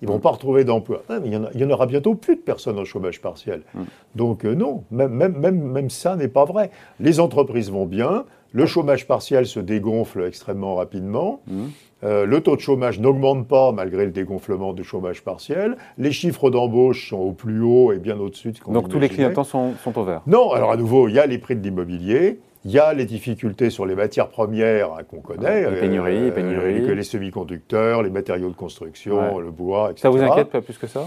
Ils 0.02 0.08
ne 0.08 0.12
vont 0.12 0.18
pas 0.18 0.30
retrouver 0.30 0.64
d'emploi. 0.64 1.02
Ah, 1.08 1.18
il, 1.24 1.32
y 1.32 1.64
en 1.64 1.70
aura 1.70 1.86
bientôt 1.86 2.14
plus 2.14 2.36
de 2.36 2.40
personnes 2.40 2.78
au 2.78 2.84
chômage 2.84 3.20
partiel. 3.20 3.62
Mm. 3.72 3.82
Donc 4.16 4.44
euh, 4.44 4.54
non, 4.54 4.84
même, 4.90 5.12
même, 5.12 5.38
même, 5.38 5.62
même 5.62 5.90
ça 5.90 6.16
n'est 6.16 6.28
pas 6.28 6.44
vrai. 6.44 6.70
Les 7.00 7.20
entreprises 7.20 7.70
vont 7.70 7.86
bien, 7.86 8.24
le 8.54 8.66
chômage 8.66 9.06
partiel 9.06 9.46
se 9.46 9.58
dégonfle 9.58 10.24
extrêmement 10.26 10.76
rapidement. 10.76 11.42
Mmh. 11.48 11.62
Euh, 12.04 12.24
le 12.24 12.40
taux 12.40 12.54
de 12.54 12.60
chômage 12.60 13.00
n'augmente 13.00 13.48
pas 13.48 13.72
malgré 13.72 14.04
le 14.04 14.12
dégonflement 14.12 14.72
du 14.72 14.84
chômage 14.84 15.22
partiel. 15.22 15.76
Les 15.98 16.12
chiffres 16.12 16.50
d'embauche 16.50 17.10
sont 17.10 17.18
au 17.18 17.32
plus 17.32 17.60
haut 17.60 17.92
et 17.92 17.98
bien 17.98 18.18
au-dessus 18.18 18.52
de 18.52 18.56
ce 18.56 18.62
qu'on 18.62 18.72
Donc 18.72 18.88
tous 18.88 19.00
les 19.00 19.08
clignotants 19.08 19.42
sont, 19.42 19.72
sont 19.82 19.98
au 19.98 20.04
vert 20.04 20.22
Non, 20.28 20.52
alors 20.52 20.70
à 20.70 20.76
nouveau, 20.76 21.08
il 21.08 21.14
y 21.14 21.18
a 21.18 21.26
les 21.26 21.38
prix 21.38 21.56
de 21.56 21.62
l'immobilier. 21.62 22.38
Il 22.64 22.70
y 22.70 22.78
a 22.78 22.94
les 22.94 23.04
difficultés 23.04 23.70
sur 23.70 23.86
les 23.86 23.94
matières 23.94 24.28
premières 24.28 24.94
hein, 24.94 25.02
qu'on 25.06 25.20
connaît. 25.20 25.68
les 25.68 25.80
pénuries, 25.80 26.28
euh, 26.28 26.30
pénuries. 26.30 26.94
les 26.94 27.02
semi-conducteurs, 27.02 28.02
les 28.02 28.10
matériaux 28.10 28.48
de 28.48 28.54
construction, 28.54 29.38
le 29.38 29.50
bois, 29.50 29.90
etc. 29.90 30.02
Ça 30.02 30.10
vous 30.10 30.22
inquiète 30.22 30.50
pas 30.50 30.62
plus 30.62 30.78
que 30.78 30.86
ça? 30.86 31.06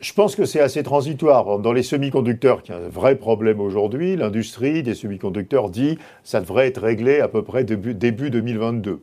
Je 0.00 0.12
pense 0.12 0.36
que 0.36 0.44
c'est 0.44 0.60
assez 0.60 0.82
transitoire. 0.82 1.58
Dans 1.58 1.72
les 1.72 1.82
semi-conducteurs, 1.82 2.62
qui 2.62 2.72
est 2.72 2.76
un 2.76 2.88
vrai 2.88 3.16
problème 3.16 3.60
aujourd'hui, 3.60 4.16
l'industrie 4.16 4.82
des 4.82 4.94
semi-conducteurs 4.94 5.70
dit 5.70 5.98
ça 6.22 6.40
devrait 6.40 6.68
être 6.68 6.80
réglé 6.80 7.20
à 7.20 7.28
peu 7.28 7.42
près 7.42 7.64
début, 7.64 7.94
début 7.94 8.30
2022. 8.30 9.00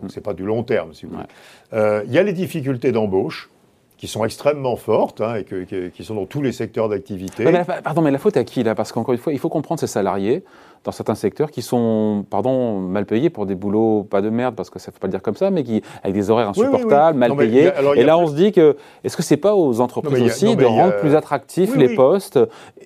Donc 0.00 0.10
ce 0.10 0.16
n'est 0.16 0.22
pas 0.22 0.34
du 0.34 0.44
long 0.44 0.62
terme, 0.62 0.92
si 0.92 1.06
vous 1.06 1.12
voulez. 1.12 1.24
Euh, 1.72 2.02
il 2.06 2.12
y 2.12 2.18
a 2.18 2.22
les 2.22 2.32
difficultés 2.32 2.92
d'embauche 2.92 3.50
qui 3.96 4.08
sont 4.08 4.24
extrêmement 4.24 4.76
fortes 4.76 5.20
hein, 5.20 5.36
et 5.36 5.90
qui 5.90 6.04
sont 6.04 6.14
dans 6.14 6.26
tous 6.26 6.42
les 6.42 6.52
secteurs 6.52 6.88
d'activité. 6.88 7.44
pardon, 7.82 8.02
mais 8.02 8.10
la 8.10 8.18
faute 8.18 8.36
à 8.36 8.44
qui 8.44 8.62
là? 8.62 8.74
Parce 8.74 8.92
qu'encore 8.92 9.14
une 9.14 9.20
fois, 9.20 9.32
il 9.32 9.38
faut 9.38 9.48
comprendre 9.48 9.80
ces 9.80 9.86
salariés 9.86 10.44
dans 10.84 10.92
certains 10.92 11.14
secteurs 11.14 11.50
qui 11.50 11.62
sont, 11.62 12.24
pardon, 12.28 12.78
mal 12.78 13.06
payés 13.06 13.30
pour 13.30 13.46
des 13.46 13.54
boulots 13.54 14.04
pas 14.04 14.20
de 14.20 14.28
merde, 14.28 14.54
parce 14.54 14.70
que 14.70 14.78
ça 14.78 14.90
ne 14.90 14.92
faut 14.92 15.00
pas 15.00 15.06
le 15.06 15.12
dire 15.12 15.22
comme 15.22 15.34
ça, 15.34 15.50
mais 15.50 15.64
qui 15.64 15.82
avec 16.02 16.14
des 16.14 16.30
horaires 16.30 16.50
insupportables, 16.50 17.18
mal 17.18 17.34
payés. 17.36 17.72
et 17.96 18.04
là, 18.04 18.18
on 18.18 18.26
se 18.26 18.34
dit 18.34 18.52
que 18.52 18.76
est-ce 19.02 19.16
que 19.16 19.22
c'est 19.22 19.36
pas 19.36 19.54
aux 19.54 19.80
entreprises 19.80 20.22
aussi 20.22 20.56
de 20.56 20.64
rendre 20.64 20.96
plus 20.98 21.14
attractifs 21.14 21.74
les 21.76 21.94
postes 21.94 22.38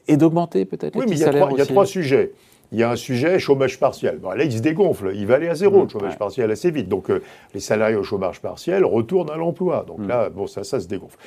et 0.06 0.16
d'augmenter 0.16 0.64
peut-être 0.64 0.98
les 0.98 1.16
salaires 1.16 1.48
Il 1.50 1.58
y 1.58 1.62
a 1.62 1.66
trois 1.66 1.86
sujets 1.86 2.32
il 2.72 2.78
y 2.78 2.82
a 2.82 2.90
un 2.90 2.96
sujet 2.96 3.38
chômage 3.38 3.78
partiel. 3.78 4.18
Bon, 4.18 4.30
là, 4.30 4.44
il 4.44 4.52
se 4.52 4.60
dégonfle, 4.60 5.12
il 5.14 5.26
va 5.26 5.36
aller 5.36 5.48
à 5.48 5.54
zéro, 5.54 5.80
mmh, 5.80 5.82
le 5.84 5.88
chômage 5.88 6.18
partiel, 6.18 6.50
assez 6.50 6.70
vite. 6.70 6.88
Donc, 6.88 7.10
euh, 7.10 7.22
les 7.54 7.60
salariés 7.60 7.96
au 7.96 8.04
chômage 8.04 8.40
partiel 8.40 8.84
retournent 8.84 9.30
à 9.30 9.36
l'emploi. 9.36 9.84
Donc 9.86 9.98
mmh. 9.98 10.08
là, 10.08 10.30
bon, 10.30 10.46
ça, 10.46 10.62
ça 10.64 10.80
se 10.80 10.86
dégonfle. 10.86 11.18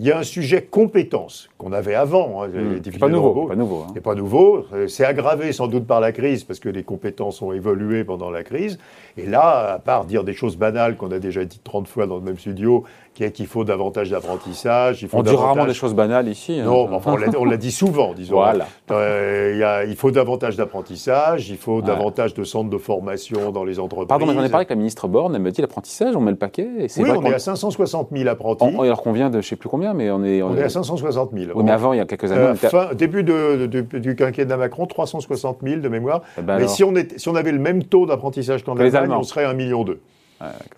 Il 0.00 0.06
y 0.06 0.12
a 0.12 0.18
un 0.18 0.22
sujet 0.22 0.62
compétence 0.62 1.48
qu'on 1.58 1.72
avait 1.72 1.96
avant. 1.96 2.44
Hein, 2.44 2.48
mmh. 2.48 2.98
pas 2.98 3.08
nouveau. 3.08 3.46
Pas 3.46 3.56
nouveau 3.56 3.84
hein. 3.88 4.00
pas 4.00 4.14
nouveau. 4.14 4.66
C'est 4.86 5.04
aggravé 5.04 5.52
sans 5.52 5.66
doute 5.66 5.88
par 5.88 6.00
la 6.00 6.12
crise 6.12 6.44
parce 6.44 6.60
que 6.60 6.68
les 6.68 6.84
compétences 6.84 7.42
ont 7.42 7.52
évolué 7.52 8.04
pendant 8.04 8.30
la 8.30 8.44
crise. 8.44 8.78
Et 9.16 9.26
là, 9.26 9.72
à 9.74 9.78
part 9.80 10.04
dire 10.04 10.22
des 10.22 10.34
choses 10.34 10.56
banales 10.56 10.96
qu'on 10.96 11.10
a 11.10 11.18
déjà 11.18 11.44
dit 11.44 11.60
30 11.62 11.88
fois 11.88 12.06
dans 12.06 12.16
le 12.16 12.22
même 12.22 12.38
studio, 12.38 12.84
qu'il 13.18 13.46
faut 13.46 13.64
davantage 13.64 14.10
d'apprentissage. 14.10 15.06
On 15.12 15.22
dit 15.22 15.34
rarement 15.34 15.66
des 15.66 15.74
choses 15.74 15.94
banales 15.94 16.28
ici. 16.28 16.60
Hein. 16.60 16.64
Non, 16.64 16.88
enfin, 16.92 17.16
on 17.38 17.44
l'a 17.44 17.56
dit 17.56 17.72
souvent, 17.72 18.14
disons. 18.14 18.36
Voilà. 18.36 18.66
Euh, 18.90 19.84
il 19.88 19.96
faut 19.96 20.10
davantage 20.10 20.56
d'apprentissage, 20.56 21.50
il 21.50 21.56
faut 21.56 21.82
davantage 21.82 22.34
de 22.34 22.44
centres 22.44 22.70
de 22.70 22.78
formation 22.78 23.50
dans 23.50 23.64
les 23.64 23.78
entreprises. 23.78 24.08
Pardon, 24.08 24.26
mais 24.26 24.34
j'en 24.34 24.44
ai 24.44 24.48
parlé 24.48 24.62
avec 24.62 24.70
la 24.70 24.76
ministre 24.76 25.08
Borne, 25.08 25.34
elle 25.34 25.42
me 25.42 25.50
dit 25.50 25.60
l'apprentissage, 25.60 26.14
on 26.16 26.20
met 26.20 26.30
le 26.30 26.36
paquet. 26.36 26.68
Et 26.78 26.86
oui, 26.98 27.10
on 27.10 27.24
est 27.24 27.34
à 27.34 27.38
560 27.38 28.08
000 28.12 28.28
apprentis. 28.28 28.64
alors 28.64 29.02
qu'on 29.02 29.12
vient 29.12 29.28
de 29.28 29.34
je 29.34 29.46
ne 29.46 29.50
sais 29.50 29.56
plus 29.56 29.68
combien, 29.68 29.94
mais 29.94 30.10
on 30.10 30.24
est... 30.24 30.42
On, 30.42 30.56
est 30.56 30.62
à 30.62 30.68
560 30.68 31.30
000. 31.32 31.52
Oui, 31.54 31.64
mais 31.64 31.72
avant, 31.72 31.92
il 31.92 31.98
y 31.98 32.00
a 32.00 32.06
quelques 32.06 32.30
années... 32.32 32.54
Euh, 32.74 32.94
début 32.94 33.22
de, 33.22 33.66
du 33.66 34.16
quinquennat 34.16 34.56
Macron, 34.56 34.86
360 34.86 35.58
000 35.62 35.80
de 35.80 35.88
mémoire. 35.88 36.22
Eh 36.38 36.42
ben 36.42 36.58
mais 36.58 36.64
on, 36.64 36.68
si 37.16 37.28
on 37.28 37.34
avait 37.34 37.52
le 37.52 37.58
même 37.58 37.84
taux 37.84 38.06
d'apprentissage 38.06 38.64
qu'en 38.64 38.76
Allemagne, 38.76 39.12
on 39.12 39.22
serait 39.22 39.44
à 39.44 39.52
1,2 39.52 39.56
million. 39.56 39.84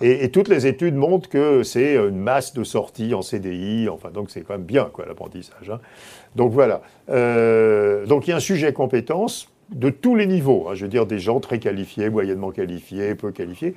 Et, 0.00 0.30
toutes 0.30 0.48
les 0.48 0.66
études 0.66 0.94
montrent 0.94 1.28
que 1.28 1.62
c'est 1.62 1.96
une 1.96 2.16
masse 2.16 2.54
de 2.54 2.64
sorties 2.64 3.14
en 3.14 3.22
CDI, 3.22 3.88
enfin 3.88 4.10
donc 4.10 4.30
c'est 4.30 4.40
quand 4.40 4.54
même 4.54 4.64
bien 4.64 4.88
quoi 4.92 5.04
l'apprentissage. 5.06 5.70
Hein. 5.70 5.80
Donc 6.36 6.52
voilà. 6.52 6.82
Euh, 7.10 8.06
donc 8.06 8.26
il 8.26 8.30
y 8.30 8.32
a 8.32 8.36
un 8.36 8.40
sujet 8.40 8.72
compétence 8.72 9.48
de 9.70 9.90
tous 9.90 10.16
les 10.16 10.26
niveaux, 10.26 10.66
hein. 10.68 10.74
je 10.74 10.82
veux 10.82 10.90
dire 10.90 11.06
des 11.06 11.18
gens 11.18 11.40
très 11.40 11.58
qualifiés, 11.58 12.10
moyennement 12.10 12.50
qualifiés, 12.50 13.14
peu 13.14 13.32
qualifiés. 13.32 13.74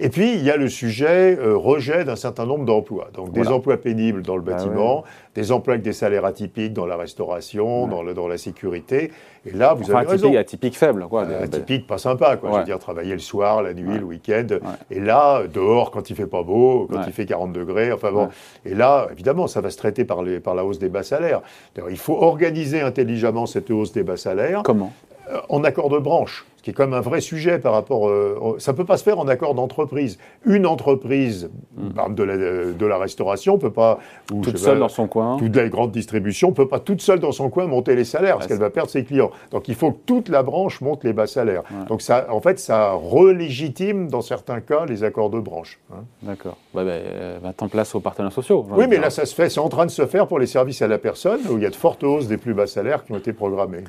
Et 0.00 0.08
puis, 0.08 0.34
il 0.34 0.42
y 0.42 0.50
a 0.50 0.56
le 0.56 0.68
sujet 0.68 1.38
euh, 1.38 1.56
rejet 1.56 2.04
d'un 2.04 2.16
certain 2.16 2.46
nombre 2.46 2.64
d'emplois. 2.64 3.10
Donc, 3.14 3.30
des 3.30 3.46
emplois 3.48 3.76
pénibles 3.76 4.22
dans 4.22 4.34
le 4.34 4.42
bah 4.42 4.54
bâtiment, 4.54 5.04
des 5.36 5.52
emplois 5.52 5.74
avec 5.74 5.84
des 5.84 5.92
salaires 5.92 6.24
atypiques 6.24 6.72
dans 6.72 6.84
la 6.86 6.96
restauration, 6.96 7.86
dans, 7.86 8.02
le, 8.02 8.12
dans, 8.12 8.26
la 8.26 8.36
sécurité. 8.36 9.12
Et 9.46 9.52
là, 9.52 9.74
vous 9.74 9.88
avez 9.92 10.06
atypique, 10.08 10.36
Atypique 10.36 10.76
faible, 10.76 11.06
quoi. 11.06 11.24
Euh, 11.24 11.44
atypique, 11.44 11.86
pas 11.86 11.98
sympa, 11.98 12.36
quoi. 12.36 12.50
Je 12.52 12.58
veux 12.58 12.64
dire, 12.64 12.80
travailler 12.80 13.12
le 13.12 13.20
soir, 13.20 13.62
la 13.62 13.72
nuit, 13.72 13.96
le 13.96 14.04
week-end. 14.04 14.46
Et 14.90 14.98
là, 14.98 15.44
dehors, 15.46 15.92
quand 15.92 16.10
il 16.10 16.16
fait 16.16 16.26
pas 16.26 16.42
beau, 16.42 16.88
quand 16.90 17.02
il 17.06 17.12
fait 17.12 17.26
40 17.26 17.52
degrés, 17.52 17.92
enfin 17.92 18.10
bon. 18.10 18.28
Et 18.64 18.74
là, 18.74 19.06
évidemment, 19.12 19.46
ça 19.46 19.60
va 19.60 19.70
se 19.70 19.76
traiter 19.76 20.04
par, 20.04 20.24
les, 20.24 20.40
par 20.40 20.56
la 20.56 20.64
hausse 20.64 20.80
des 20.80 20.88
bas 20.88 21.04
salaires. 21.04 21.40
Il 21.88 21.98
faut 21.98 22.20
organiser 22.20 22.80
intelligemment 22.80 23.46
cette 23.46 23.70
hausse 23.70 23.92
des 23.92 24.02
bas 24.02 24.16
salaires. 24.16 24.62
Comment? 24.64 24.92
euh, 25.30 25.38
En 25.48 25.62
accord 25.62 25.88
de 25.88 25.98
branche 25.98 26.44
qui 26.64 26.70
est 26.70 26.72
quand 26.72 26.84
même 26.84 26.94
un 26.94 27.02
vrai 27.02 27.20
sujet 27.20 27.58
par 27.58 27.74
rapport. 27.74 28.08
Euh, 28.08 28.56
ça 28.56 28.72
ne 28.72 28.76
peut 28.78 28.86
pas 28.86 28.96
se 28.96 29.02
faire 29.02 29.18
en 29.18 29.28
accord 29.28 29.54
d'entreprise. 29.54 30.16
Une 30.46 30.64
entreprise 30.64 31.50
hmm. 31.76 32.14
de, 32.14 32.22
la, 32.22 32.36
de 32.72 32.86
la 32.86 32.96
restauration 32.96 33.58
peut 33.58 33.70
pas. 33.70 33.98
Ou, 34.32 34.40
toute 34.40 34.56
seule 34.56 34.78
dans 34.78 34.88
son 34.88 35.06
coin. 35.06 35.36
Toute 35.36 35.54
la 35.54 35.68
grande 35.68 35.92
distribution 35.92 36.52
peut 36.52 36.66
pas 36.66 36.80
toute 36.80 37.02
seule 37.02 37.20
dans 37.20 37.32
son 37.32 37.50
coin 37.50 37.66
monter 37.66 37.94
les 37.94 38.06
salaires 38.06 38.36
parce 38.36 38.46
qu'elle 38.46 38.58
va 38.58 38.70
perdre 38.70 38.88
ses 38.88 39.04
clients. 39.04 39.30
Donc 39.50 39.68
il 39.68 39.74
faut 39.74 39.92
que 39.92 39.98
toute 40.06 40.30
la 40.30 40.42
branche 40.42 40.80
monte 40.80 41.04
les 41.04 41.12
bas 41.12 41.26
salaires. 41.26 41.64
Donc 41.86 42.00
ça, 42.00 42.28
en 42.30 42.40
fait, 42.40 42.58
ça 42.58 42.92
relégitime 42.92 44.08
dans 44.08 44.22
certains 44.22 44.62
cas 44.62 44.86
les 44.86 45.04
accords 45.04 45.28
de 45.28 45.40
branche. 45.40 45.78
Hein. 45.92 46.04
D'accord. 46.22 46.56
Ouais, 46.72 46.84
bah, 46.84 46.92
euh, 46.92 47.38
en 47.60 47.68
place 47.68 47.94
aux 47.94 48.00
partenaires 48.00 48.32
sociaux. 48.32 48.64
Oui, 48.70 48.86
mais 48.88 48.96
là, 48.96 49.10
ça 49.10 49.26
se 49.26 49.34
fait. 49.34 49.50
C'est 49.50 49.60
en 49.60 49.68
train 49.68 49.84
de 49.84 49.90
se 49.90 50.06
faire 50.06 50.26
pour 50.26 50.38
les 50.38 50.46
services 50.46 50.80
à 50.80 50.88
la 50.88 50.96
personne 50.96 51.40
où 51.50 51.58
il 51.58 51.62
y 51.62 51.66
a 51.66 51.70
de 51.70 51.76
fortes 51.76 52.04
hausses 52.04 52.26
des 52.26 52.38
plus 52.38 52.54
bas 52.54 52.66
salaires 52.66 53.04
qui 53.04 53.12
ont 53.12 53.18
été 53.18 53.34
programmées. 53.34 53.84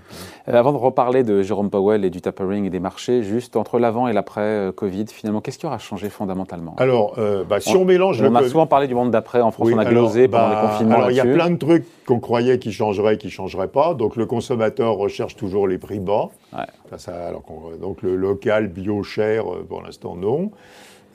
Euh, 0.50 0.54
avant 0.54 0.74
de 0.74 0.78
reparler 0.78 1.24
de 1.24 1.42
Jérôme 1.42 1.70
Powell 1.70 2.04
et 2.04 2.10
du 2.10 2.20
tapering 2.20 2.65
et 2.66 2.70
des 2.70 2.80
marchés, 2.80 3.24
juste 3.24 3.56
entre 3.56 3.80
l'avant 3.80 4.08
et 4.08 4.14
l'après 4.14 4.42
euh, 4.42 4.72
Covid, 4.72 5.06
finalement, 5.08 5.42
qu'est-ce 5.42 5.58
qui 5.58 5.66
aura 5.66 5.78
changé 5.78 6.10
fondamentalement? 6.10 6.76
Alors, 6.78 7.16
euh, 7.18 7.44
bah, 7.44 7.60
si 7.60 7.76
on, 7.76 7.86
mélange... 7.86 8.22
On 8.22 8.36
a 8.36 8.48
souvent 8.48 8.68
parlé 8.68 8.88
du 8.88 8.96
monde 8.96 9.12
d'après, 9.12 9.42
en 9.42 9.52
France 9.52 9.70
on 9.72 9.78
a 9.78 9.86
glosé 9.86 10.28
pendant 10.28 10.50
les 10.50 10.56
bah, 10.56 10.68
confinements 10.70 10.96
Alors, 10.96 11.12
il 11.12 11.18
y 11.18 11.20
a 11.20 11.26
plein 11.26 11.50
de 11.50 11.58
trucs 11.58 11.86
qu'on 12.06 12.20
croyait 12.20 12.60
qui 12.60 12.72
changeraient, 12.72 13.18
qui 13.18 13.28
ne 13.28 13.32
changeraient 13.32 13.68
pas. 13.68 13.94
Donc, 13.94 14.16
le 14.16 14.26
consommateur 14.26 14.96
recherche 14.96 15.36
toujours 15.36 15.68
les 15.68 15.78
prix 15.78 16.00
bas. 16.00 16.30
alors 17.08 17.44
donc, 17.82 18.02
le 18.02 18.16
local, 18.16 18.68
bio, 18.68 19.04
cher, 19.04 19.46
euh, 19.52 19.66
pour 19.68 19.82
l'instant, 19.82 20.16
non. 20.16 20.52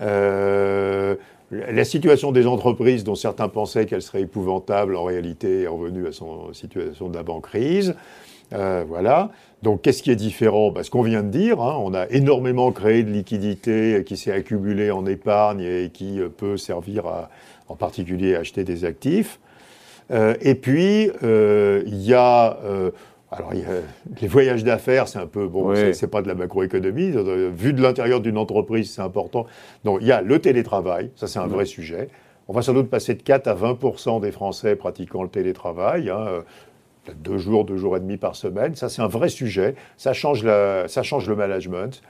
la 0.00 1.84
situation 1.84 2.32
des 2.32 2.46
entreprises, 2.46 3.04
dont 3.04 3.14
certains 3.14 3.48
pensaient 3.48 3.86
qu'elle 3.86 4.02
serait 4.02 4.22
épouvantable, 4.22 4.96
en 4.96 5.04
réalité 5.04 5.62
est 5.62 5.68
revenue 5.68 6.06
à 6.06 6.12
son 6.12 6.52
situation 6.52 7.08
d'avant-crise. 7.08 7.94
Euh, 8.52 8.84
voilà. 8.86 9.30
Donc, 9.62 9.82
qu'est-ce 9.82 10.02
qui 10.02 10.10
est 10.10 10.16
différent? 10.16 10.70
Bah, 10.70 10.82
Ce 10.82 10.90
qu'on 10.90 11.02
vient 11.02 11.22
de 11.22 11.28
dire, 11.28 11.60
hein, 11.60 11.76
on 11.80 11.94
a 11.94 12.06
énormément 12.08 12.72
créé 12.72 13.02
de 13.02 13.10
liquidités 13.10 14.02
qui 14.04 14.16
s'est 14.16 14.32
accumulée 14.32 14.90
en 14.90 15.06
épargne 15.06 15.60
et 15.60 15.90
qui 15.92 16.20
euh, 16.20 16.28
peut 16.28 16.56
servir 16.56 17.06
à, 17.06 17.30
en 17.68 17.76
particulier 17.76 18.34
à 18.34 18.40
acheter 18.40 18.64
des 18.64 18.84
actifs. 18.84 19.38
Euh, 20.10 20.34
et 20.40 20.54
puis, 20.54 21.10
il 21.22 22.02
y 22.02 22.14
a. 22.14 22.58
alors, 23.30 23.52
les 24.20 24.26
voyages 24.26 24.64
d'affaires, 24.64 25.06
c'est 25.06 25.20
un 25.20 25.26
peu. 25.26 25.46
Bon, 25.46 25.72
c'est 25.92 26.10
pas 26.10 26.22
de 26.22 26.28
la 26.28 26.34
macroéconomie. 26.34 27.12
Vu 27.54 27.72
de 27.72 27.82
l'intérieur 27.82 28.20
d'une 28.20 28.38
entreprise, 28.38 28.92
c'est 28.92 29.02
important. 29.02 29.46
Donc, 29.84 29.98
il 30.00 30.08
y 30.08 30.12
a 30.12 30.20
le 30.22 30.38
télétravail. 30.40 31.10
Ça, 31.14 31.26
c'est 31.28 31.38
un 31.38 31.46
vrai 31.46 31.64
sujet. 31.64 32.08
On 32.48 32.52
va 32.52 32.62
sans 32.62 32.72
doute 32.72 32.90
passer 32.90 33.14
de 33.14 33.22
4 33.22 33.46
à 33.46 33.54
20% 33.54 34.20
des 34.20 34.32
Français 34.32 34.74
pratiquant 34.74 35.22
le 35.22 35.28
télétravail. 35.28 36.10
Hein 36.10 36.42
deux 37.24 37.38
jours, 37.38 37.64
deux 37.64 37.76
jours 37.76 37.96
et 37.96 38.00
demi 38.00 38.16
par 38.16 38.36
semaine. 38.36 38.74
Ça, 38.74 38.88
c'est 38.88 39.02
un 39.02 39.08
vrai 39.08 39.28
sujet. 39.28 39.74
Ça 39.96 40.12
change, 40.12 40.44
ça 40.86 41.02
change 41.02 41.28
le 41.28 41.36
management. 41.36 42.02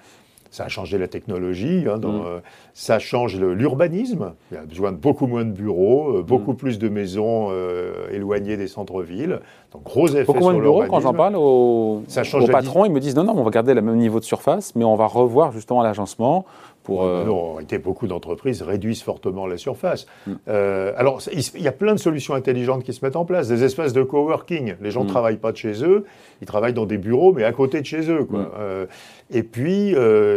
Ça 0.51 0.65
a 0.65 0.69
changé 0.69 0.99
la 0.99 1.07
technologie, 1.07 1.85
hein, 1.89 1.99
mm. 1.99 2.05
euh, 2.05 2.41
ça 2.75 2.99
change 2.99 3.39
l'urbanisme. 3.39 4.33
Il 4.51 4.57
y 4.57 4.59
a 4.59 4.65
besoin 4.65 4.91
de 4.91 4.97
beaucoup 4.97 5.29
moins 5.29 5.45
de 5.45 5.53
bureaux, 5.53 6.17
euh, 6.17 6.23
beaucoup 6.23 6.53
mm. 6.53 6.57
plus 6.57 6.79
de 6.81 6.89
maisons 6.89 7.49
euh, 7.51 8.09
éloignées 8.11 8.57
des 8.57 8.67
centres-villes. 8.67 9.39
Donc 9.73 9.85
gros 9.85 10.09
effet 10.09 10.25
beaucoup 10.25 10.41
moins 10.41 10.55
de 10.55 10.61
bureaux, 10.61 10.85
quand 10.89 10.99
j'en 10.99 11.15
parle 11.15 11.37
aux, 11.37 12.03
aux 12.03 12.47
patrons, 12.49 12.85
ils 12.85 12.91
me 12.91 12.99
disent 12.99 13.15
non, 13.15 13.23
non, 13.23 13.35
on 13.37 13.45
va 13.45 13.51
garder 13.51 13.75
le 13.75 13.83
même 13.83 13.97
niveau 13.97 14.19
de 14.19 14.25
surface, 14.25 14.75
mais 14.75 14.83
on 14.83 14.97
va 14.97 15.07
revoir 15.07 15.53
justement 15.53 15.83
l'agencement 15.83 16.45
pour, 16.83 17.05
euh... 17.05 17.25
Non, 17.25 17.59
en 17.59 17.79
beaucoup 17.83 18.07
d'entreprises 18.07 18.63
réduisent 18.63 19.03
fortement 19.03 19.47
la 19.47 19.57
surface. 19.57 20.07
Mm. 20.27 20.33
Euh, 20.49 20.93
alors, 20.97 21.21
il 21.33 21.63
y 21.63 21.69
a 21.69 21.73
plein 21.73 21.95
de 21.95 21.99
solutions 21.99 22.35
intelligentes 22.35 22.85
qui 22.85 22.93
se 22.93 23.05
mettent 23.05 23.17
en 23.17 23.25
place, 23.25 23.49
des 23.49 23.65
espaces 23.65 23.93
de 23.93 24.03
coworking. 24.03 24.75
Les 24.81 24.91
gens 24.91 25.05
ne 25.05 25.09
mm. 25.09 25.13
travaillent 25.13 25.37
pas 25.37 25.53
de 25.53 25.57
chez 25.57 25.85
eux, 25.85 26.05
ils 26.41 26.47
travaillent 26.47 26.75
dans 26.75 26.87
des 26.87 26.99
bureaux, 26.99 27.33
mais 27.33 27.45
à 27.45 27.53
côté 27.53 27.81
de 27.81 27.87
chez 27.87 28.11
eux. 28.11 28.25
Quoi. 28.25 28.41
Mm. 28.41 28.51
Euh, 28.59 28.87
et 29.31 29.43
puis, 29.43 29.95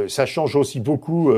ça 0.07 0.25
change 0.25 0.55
aussi 0.55 0.79
beaucoup, 0.79 1.31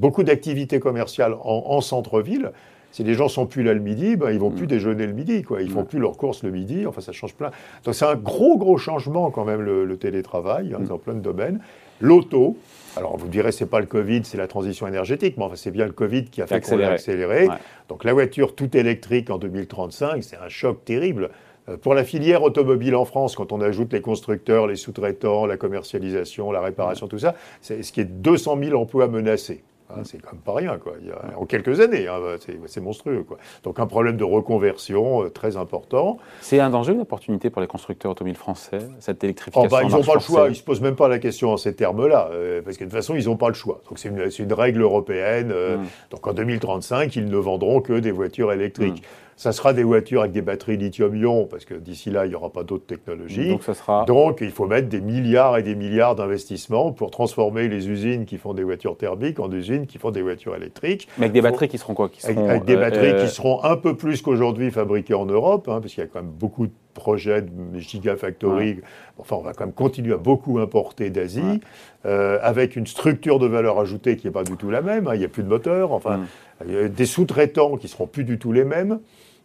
beaucoup 0.00 0.22
d'activités 0.24 0.80
commerciales 0.80 1.34
en, 1.34 1.64
en 1.66 1.80
centre-ville. 1.80 2.52
Si 2.90 3.04
les 3.04 3.14
gens 3.14 3.28
sont 3.28 3.46
plus 3.46 3.62
là 3.62 3.74
le 3.74 3.80
midi, 3.80 4.16
ben, 4.16 4.30
ils 4.30 4.38
vont 4.38 4.50
plus 4.50 4.66
déjeuner 4.66 5.06
le 5.06 5.12
midi, 5.12 5.42
quoi. 5.42 5.62
Ils 5.62 5.70
font 5.70 5.84
plus 5.84 5.98
leurs 5.98 6.16
courses 6.16 6.42
le 6.42 6.50
midi. 6.50 6.86
Enfin, 6.86 7.00
ça 7.00 7.12
change 7.12 7.34
plein. 7.34 7.50
Donc, 7.84 7.94
c'est 7.94 8.06
un 8.06 8.14
gros, 8.16 8.56
gros 8.56 8.78
changement 8.78 9.30
quand 9.30 9.44
même 9.44 9.60
le, 9.60 9.96
télétravail 9.96 10.74
hein, 10.74 10.80
dans 10.80 10.98
plein 10.98 11.14
de 11.14 11.20
domaines. 11.20 11.60
L'auto, 12.00 12.56
alors 12.96 13.16
vous 13.16 13.28
direz, 13.28 13.52
c'est 13.52 13.66
pas 13.66 13.80
le 13.80 13.86
Covid, 13.86 14.22
c'est 14.24 14.38
la 14.38 14.46
transition 14.46 14.86
énergétique, 14.86 15.36
mais 15.36 15.44
enfin, 15.44 15.56
c'est 15.56 15.70
bien 15.70 15.86
le 15.86 15.92
Covid 15.92 16.24
qui 16.24 16.42
a 16.42 16.46
fait 16.46 16.60
qu'on 16.60 16.80
accéléré. 16.80 17.48
Donc 17.88 18.04
la 18.04 18.12
voiture 18.12 18.54
toute 18.54 18.74
électrique 18.74 19.30
en 19.30 19.38
2035, 19.38 20.22
c'est 20.22 20.36
un 20.36 20.48
choc 20.48 20.84
terrible. 20.84 21.30
Euh, 21.68 21.76
pour 21.76 21.94
la 21.94 22.04
filière 22.04 22.42
automobile 22.42 22.94
en 22.94 23.04
France, 23.04 23.36
quand 23.36 23.52
on 23.52 23.60
ajoute 23.60 23.92
les 23.92 24.00
constructeurs, 24.00 24.66
les 24.66 24.76
sous-traitants, 24.76 25.46
la 25.46 25.56
commercialisation, 25.56 26.50
la 26.50 26.60
réparation, 26.60 27.08
tout 27.08 27.18
ça, 27.18 27.34
c'est 27.60 27.82
ce 27.82 27.92
qui 27.92 28.00
est 28.00 28.04
200 28.04 28.58
000 28.62 28.80
emplois 28.80 29.08
menacés. 29.08 29.62
Hein, 29.90 30.02
c'est 30.04 30.20
quand 30.20 30.32
même 30.32 30.42
pas 30.42 30.54
rien, 30.54 30.76
quoi. 30.76 30.92
en 31.36 31.46
quelques 31.46 31.80
années, 31.80 32.08
hein, 32.08 32.20
c'est 32.66 32.80
monstrueux, 32.80 33.22
quoi. 33.22 33.38
Donc 33.64 33.80
un 33.80 33.86
problème 33.86 34.18
de 34.18 34.24
reconversion 34.24 35.24
euh, 35.24 35.30
très 35.30 35.56
important. 35.56 36.18
C'est 36.40 36.60
un 36.60 36.68
danger, 36.68 36.92
une 36.92 37.00
opportunité 37.00 37.48
pour 37.48 37.62
les 37.62 37.68
constructeurs 37.68 38.12
automobiles 38.12 38.36
français, 38.36 38.80
cette 39.00 39.24
électrification 39.24 39.66
oh, 39.66 39.70
bah, 39.70 39.82
Ils 39.82 39.90
n'ont 39.90 40.04
pas 40.04 40.14
le 40.14 40.20
choix, 40.20 40.46
ils 40.46 40.50
ne 40.50 40.54
se 40.54 40.62
posent 40.62 40.82
même 40.82 40.96
pas 40.96 41.08
la 41.08 41.18
question 41.18 41.52
en 41.52 41.56
ces 41.56 41.74
termes-là, 41.74 42.28
euh, 42.32 42.60
parce 42.62 42.76
que 42.76 42.84
de 42.84 42.90
toute 42.90 42.96
façon, 42.96 43.14
ils 43.14 43.26
n'ont 43.26 43.36
pas 43.36 43.48
le 43.48 43.54
choix. 43.54 43.80
Donc 43.88 43.98
c'est 43.98 44.08
une, 44.10 44.28
une, 44.38 44.52
règle 44.52 44.82
européenne. 44.82 45.50
Euh, 45.52 45.78
mm. 45.78 45.86
Donc 46.10 46.26
en 46.26 46.34
2035, 46.34 47.16
ils 47.16 47.26
ne 47.26 47.36
vendront 47.38 47.80
que 47.80 47.94
des 47.94 48.10
voitures 48.10 48.52
électriques. 48.52 49.02
Mm. 49.02 49.27
Ça 49.38 49.52
sera 49.52 49.72
des 49.72 49.84
voitures 49.84 50.22
avec 50.22 50.32
des 50.32 50.42
batteries 50.42 50.76
lithium-ion, 50.76 51.46
parce 51.46 51.64
que 51.64 51.74
d'ici 51.74 52.10
là, 52.10 52.26
il 52.26 52.30
n'y 52.30 52.34
aura 52.34 52.50
pas 52.50 52.64
d'autres 52.64 52.86
technologies. 52.86 53.50
Donc, 53.50 53.62
ça 53.62 53.72
sera... 53.72 54.04
Donc, 54.04 54.38
il 54.40 54.50
faut 54.50 54.66
mettre 54.66 54.88
des 54.88 55.00
milliards 55.00 55.56
et 55.56 55.62
des 55.62 55.76
milliards 55.76 56.16
d'investissements 56.16 56.90
pour 56.90 57.12
transformer 57.12 57.68
les 57.68 57.88
usines 57.88 58.26
qui 58.26 58.36
font 58.36 58.52
des 58.52 58.64
voitures 58.64 58.96
thermiques 58.96 59.38
en 59.38 59.48
usines 59.52 59.86
qui 59.86 59.98
font 59.98 60.10
des 60.10 60.22
voitures 60.22 60.56
électriques. 60.56 61.06
Mais 61.18 61.26
avec 61.26 61.34
des 61.34 61.40
batteries 61.40 61.68
qui 61.68 61.78
seront 61.78 61.94
quoi 61.94 62.08
qui 62.08 62.20
seront, 62.20 62.48
avec, 62.48 62.64
des 62.64 62.74
euh, 62.74 62.80
batteries 62.80 63.12
euh, 63.12 63.24
qui 63.24 63.32
seront 63.32 63.62
un 63.62 63.76
peu 63.76 63.96
plus 63.96 64.22
qu'aujourd'hui 64.22 64.72
fabriquées 64.72 65.14
en 65.14 65.26
Europe, 65.26 65.68
hein, 65.68 65.80
parce 65.80 65.94
qu'il 65.94 66.02
y 66.02 66.06
a 66.06 66.10
quand 66.10 66.20
même 66.20 66.32
beaucoup 66.32 66.66
de 66.66 66.72
projets 66.94 67.42
de 67.42 67.78
gigafactories. 67.78 68.80
Enfin, 69.18 69.36
on 69.36 69.42
va 69.42 69.52
quand 69.52 69.66
même 69.66 69.72
continuer 69.72 70.14
à 70.14 70.18
beaucoup 70.18 70.58
importer 70.58 71.10
d'Asie, 71.10 71.60
euh, 72.06 72.40
avec 72.42 72.74
une 72.74 72.88
structure 72.88 73.38
de 73.38 73.46
valeur 73.46 73.78
ajoutée 73.78 74.16
qui 74.16 74.26
n'est 74.26 74.32
pas 74.32 74.42
du 74.42 74.56
tout 74.56 74.70
la 74.70 74.82
même. 74.82 75.06
Hein. 75.06 75.14
Il 75.14 75.20
n'y 75.20 75.24
a 75.24 75.28
plus 75.28 75.44
de 75.44 75.48
moteur. 75.48 75.92
Enfin, 75.92 76.24
mm. 76.66 76.88
des 76.88 77.06
sous-traitants 77.06 77.76
qui 77.76 77.86
seront 77.86 78.08
plus 78.08 78.24
du 78.24 78.40
tout 78.40 78.50
les 78.50 78.64
mêmes. 78.64 78.98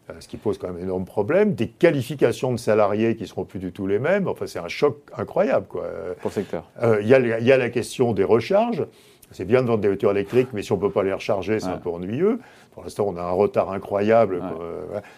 Euh, 0.10 0.14
ce 0.20 0.28
qui 0.28 0.36
pose 0.36 0.58
quand 0.58 0.68
même 0.68 0.78
un 0.78 0.84
énorme 0.84 1.06
problème, 1.06 1.54
des 1.54 1.70
qualifications 1.70 2.52
de 2.52 2.58
salariés 2.58 3.16
qui 3.16 3.26
seront 3.26 3.46
plus 3.46 3.60
du 3.60 3.72
tout 3.72 3.88
les 3.88 4.00
mêmes. 4.00 4.28
Enfin, 4.28 4.48
c'est 4.48 4.60
un 4.60 4.68
choc 4.68 4.98
incroyable. 5.16 5.66
Quoi. 5.68 5.86
Pour 6.22 6.30
le 6.30 6.34
secteur. 6.34 6.70
Euh, 6.82 7.00
il 7.02 7.08
y, 7.08 7.12
y, 7.12 7.52
a 7.52 7.58
la 7.58 7.70
question 7.70 8.12
des 8.12 8.26
recharges. 8.26 8.86
C'est 9.32 9.46
bien 9.46 9.62
de 9.62 9.68
vendre 9.68 9.80
des 9.80 9.88
voitures 9.88 10.12
électriques, 10.12 10.50
mais 10.54 10.62
si 10.62 10.72
on 10.74 10.76
ne 10.76 10.82
peut 10.82 10.92
pas 10.92 11.04
les 11.04 11.14
recharger, 11.14 11.60
c'est 11.60 11.68
un 11.68 11.78
peu 11.78 11.90
ennuyeux. 11.90 12.40
Pour 12.74 12.84
l'instant, 12.84 13.06
on 13.08 13.18
a 13.18 13.22
un 13.22 13.32
retard 13.32 13.72
incroyable. 13.72 14.42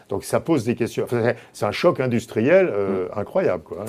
Donc 0.09 0.23
ça 0.23 0.39
pose 0.39 0.63
des 0.63 0.75
questions. 0.75 1.05
c'est 1.53 1.65
un 1.65 1.71
choc 1.71 1.99
industriel 1.99 2.69
euh, 2.71 3.05
mm. 3.07 3.19
incroyable. 3.19 3.63
Quoi. 3.63 3.85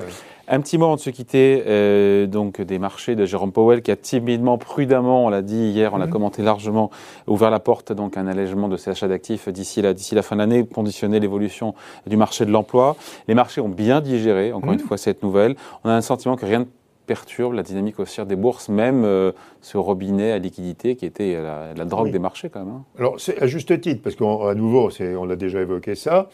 Un 0.49 0.61
petit 0.61 0.79
mot 0.79 0.85
avant 0.85 0.97
de 0.97 1.01
se 1.01 1.11
quitter 1.11 1.65
euh, 1.67 2.27
donc 2.27 2.61
des 2.61 2.79
marchés 2.79 3.17
de 3.17 3.27
Jérôme 3.27 3.51
Powell 3.51 3.83
qui 3.83 3.91
a 3.91 3.97
timidement, 3.97 4.59
prudemment, 4.59 5.27
on 5.27 5.29
l'a 5.29 5.43
dit 5.43 5.71
hier, 5.71 5.93
on 5.93 5.99
l'a 5.99 6.07
mm. 6.07 6.11
commenté 6.11 6.43
largement, 6.43 6.91
ouvert 7.27 7.51
la 7.51 7.59
porte 7.59 7.93
donc 7.93 8.17
un 8.17 8.29
allègement 8.29 8.69
de 8.69 8.77
ces 8.77 8.91
achats 8.91 9.09
d'actifs 9.09 9.49
d'ici 9.49 9.83
la, 9.83 9.93
d'ici 9.93 10.15
la 10.15 10.23
fin 10.23 10.37
de 10.37 10.41
l'année, 10.41 10.65
conditionner 10.65 11.19
l'évolution 11.19 11.75
du 12.07 12.17
marché 12.17 12.47
de 12.47 12.53
l'emploi. 12.53 12.97
Les 13.27 13.35
marchés 13.35 13.61
ont 13.61 13.69
bien 13.69 14.01
digéré, 14.01 14.53
encore 14.53 14.71
mm. 14.71 14.75
une 14.75 14.81
fois, 14.81 14.99
cette 14.99 15.23
nouvelle. 15.23 15.57
On 15.83 15.91
a 15.91 15.95
un 15.95 16.01
sentiment 16.01 16.37
que 16.37 16.47
rien 16.47 16.61
ne 16.61 16.65
perturbe 17.07 17.55
la 17.55 17.63
dynamique 17.63 17.99
haussière 17.99 18.27
des 18.27 18.37
bourses, 18.37 18.69
même 18.69 19.05
euh, 19.05 19.33
ce 19.61 19.79
robinet 19.79 20.33
à 20.33 20.39
liquidité 20.39 20.97
qui 20.97 21.07
était 21.07 21.41
la, 21.41 21.85
drogue 21.85 22.11
des 22.11 22.19
marchés 22.19 22.51
quand 22.51 22.65
même. 22.65 22.75
Hein. 22.75 22.85
Alors 22.99 23.21
c'est 23.21 23.41
à 23.43 23.47
juste 23.47 23.81
titre, 23.81 24.03
parce 24.03 24.17
qu'à 24.17 24.55
nouveau, 24.55 24.91
on 25.19 25.25
l'a 25.25 25.37
déjà 25.37 25.61
évoqué 25.61 25.95
ça, 25.95 26.29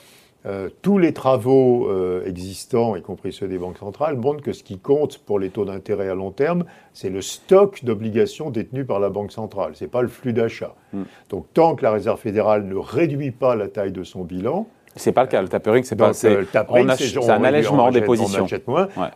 euh, 0.45 0.69
tous 0.83 0.99
les 0.99 1.13
travaux 1.13 1.89
euh, 1.89 2.25
existants, 2.27 2.97
y 2.97 3.03
compris 3.03 3.33
ceux 3.33 3.47
des 3.47 3.59
banques 3.59 3.79
centrales, 3.79 4.17
montrent 4.17 4.43
que 4.43 4.53
ce 4.53 4.65
qui 4.65 4.79
compte 4.79 5.19
pour 5.19 5.39
les 5.39 5.51
taux 5.51 5.65
d'intérêt 5.65 6.09
à 6.09 6.17
long 6.17 6.33
terme, 6.33 6.65
c'est 6.93 7.11
le 7.11 7.23
stock 7.23 7.85
d'obligations 7.85 8.51
détenues 8.51 8.85
par 8.85 8.99
la 8.99 9.09
Banque 9.09 9.31
centrale, 9.31 9.77
ce 9.77 9.85
n'est 9.85 9.91
pas 9.91 10.03
le 10.03 10.09
flux 10.09 10.33
d'achat. 10.33 10.75
Hmm. 10.93 11.05
Donc 11.31 11.47
tant 11.55 11.77
que 11.77 11.85
la 11.85 11.93
Réserve 11.93 12.19
fédérale 12.19 12.65
ne 12.65 12.75
réduit 12.75 13.31
pas 13.31 13.55
la 13.55 13.69
taille 13.69 13.93
de 13.93 14.03
son 14.03 14.25
bilan, 14.25 14.67
C'est 14.97 15.13
pas 15.13 15.23
le 15.23 15.29
cas. 15.29 15.43
Le 15.43 15.49
tapering, 15.49 15.85
c'est 15.85 15.97
pas. 15.97 16.13
C'est 16.13 16.47
un 16.57 17.45
allègement 17.45 17.91
des 17.91 18.03
positions. 18.03 18.47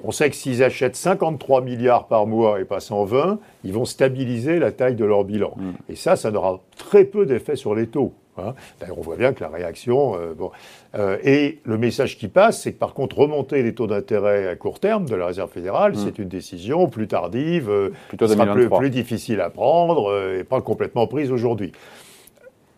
On, 0.05 0.11
sait 0.11 0.31
que 0.31 0.37
s'ils 0.37 0.63
achètent 0.63 0.97
53 0.97 1.61
milliards 1.63 2.07
par 2.07 2.27
mois 2.27 2.61
et 2.61 2.65
pas 2.65 2.81
120, 2.81 3.39
ils 3.65 3.73
vont 3.73 3.85
stabiliser 3.85 4.59
la 4.59 4.73
taille 4.73 4.95
de 4.95 5.05
leur 5.05 5.25
bilan. 5.25 5.55
Mm. 5.57 5.71
Et 5.91 5.97
ça, 5.97 6.17
ça 6.17 6.31
n'aura 6.31 6.61
très 6.77 7.05
peu 7.05 7.27
d'effet 7.27 7.57
sur 7.57 7.75
les 7.75 7.87
taux. 7.87 8.13
Hein. 8.39 8.53
on 8.95 9.01
voit 9.01 9.17
bien 9.17 9.33
que 9.33 9.43
la 9.43 9.49
réaction. 9.49 10.15
Euh, 10.17 10.35
bon. 10.35 10.51
Euh, 10.95 11.17
et 11.25 11.61
le 11.65 11.79
message 11.79 12.19
qui 12.19 12.29
passe, 12.29 12.63
c'est 12.63 12.73
que 12.73 12.79
par 12.79 12.93
contre, 12.93 13.19
remonter 13.19 13.63
les 13.63 13.75
taux 13.75 13.87
d'intérêt 13.87 14.49
à 14.49 14.57
court 14.57 14.79
terme 14.79 15.07
de 15.07 15.15
la 15.15 15.27
Réserve 15.27 15.51
fédérale, 15.51 15.93
mm. 15.93 15.97
c'est 15.97 16.19
une 16.19 16.29
décision 16.29 16.89
plus 16.89 17.09
tardive, 17.09 17.71
euh, 17.71 17.91
Plutôt 18.09 18.29
sera 18.29 18.47
plus, 18.47 18.69
plus, 18.69 18.91
difficile 18.91 19.41
à 19.41 19.51
prendre 19.51 20.35
et 20.39 20.45
pas 20.45 20.61
complètement 20.61 21.07
prise 21.07 21.33
aujourd'hui. 21.33 21.73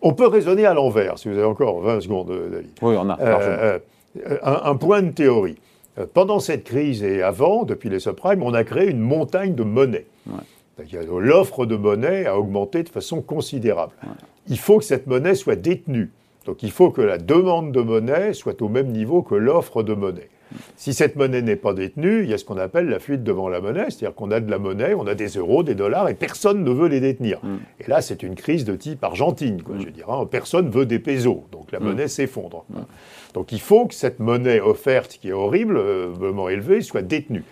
On 0.03 0.13
peut 0.13 0.27
raisonner 0.27 0.65
à 0.65 0.75
l'envers, 0.75 1.19
si 1.19 1.29
vous 1.29 1.37
avez 1.37 1.47
encore 1.47 1.81
20 1.81 2.01
secondes, 2.01 2.33
David. 2.51 2.71
Oui, 2.83 2.95
on 2.99 3.11
a. 3.11 3.81
un, 4.43 4.77
point 4.77 5.03
de 5.03 5.11
théorie. 5.11 5.57
Pendant 6.15 6.39
cette 6.39 6.65
crise 6.65 7.03
et 7.03 7.23
avant, 7.23 7.65
depuis 7.65 7.91
les 7.91 7.99
subprimes, 7.99 8.43
on 8.43 8.55
a 8.55 8.63
créé 8.63 8.89
une 8.89 9.01
montagne 9.01 9.55
de 9.55 9.65
monnaie. 9.65 10.07
L'offre 11.11 11.67
de 11.67 11.77
monnaie 11.77 12.27
a 12.27 12.39
augmenté 12.39 12.83
de 12.85 12.89
façon 12.89 13.21
considérable. 13.21 13.93
Il 14.49 14.59
faut 14.59 14.79
que 14.79 14.85
cette 14.85 15.07
monnaie 15.07 15.35
soit 15.35 15.57
détenue. 15.57 16.11
Donc 16.47 16.63
il 16.63 16.71
faut 16.71 16.91
que 16.91 17.03
la 17.03 17.19
demande 17.19 17.73
de 17.73 17.81
monnaie 17.81 18.33
soit 18.33 18.63
au 18.63 18.69
même 18.69 18.89
niveau 18.89 19.23
que 19.23 19.35
l'offre 19.35 19.83
de 19.83 19.95
monnaie. 19.95 20.31
Si 20.77 20.95
cette 20.95 21.17
monnaie 21.17 21.43
n'est 21.43 21.57
pas 21.57 21.75
détenue, 21.75 22.23
il 22.23 22.31
y 22.31 22.35
a 22.35 22.39
ce 22.39 22.45
qu'on 22.45 22.57
appelle 22.57 22.89
la 22.89 22.99
fuite 22.99 23.23
devant 23.23 23.49
la 23.49 23.61
monnaie, 23.61 23.87
c'est-à-dire 23.91 24.15
qu'on 24.15 24.31
a 24.31 24.41
de 24.41 24.51
la 24.51 24.59
monnaie, 24.59 24.95
on 24.95 25.07
a 25.07 25.15
des 25.15 25.29
euros, 25.29 25.63
des 25.63 25.75
dollars, 25.75 26.09
et 26.09 26.15
personne 26.15 26.65
ne 26.65 26.71
veut 26.71 26.89
les 26.89 27.01
détenir. 27.01 27.41
Mm. 27.43 27.57
Et 27.81 27.91
là, 27.91 28.01
c'est 28.01 28.23
une 28.23 28.35
crise 28.35 28.65
de 28.65 28.75
type 28.77 29.03
Argentine, 29.05 29.63
quoi, 29.63 29.77
mm. 29.77 29.81
je 29.81 29.89
dirais. 29.89 30.13
Hein. 30.13 30.27
Personne 30.31 30.71
veut 30.71 30.87
des 30.87 30.99
pesos, 30.99 31.45
donc 31.53 31.73
la 31.73 31.81
mm. 31.81 31.85
monnaie 31.85 32.09
s'effondre. 32.09 32.65
Donc 33.35 33.53
il 33.53 33.61
faut 33.61 33.87
que 33.87 33.95
cette 33.95 34.21
monnaie 34.21 34.61
offerte, 34.61 35.19
qui 35.21 35.29
est 35.29 35.33
horriblement 35.33 36.49
élevée, 36.49 36.81
soit 36.81 37.03
détenue. 37.03 37.45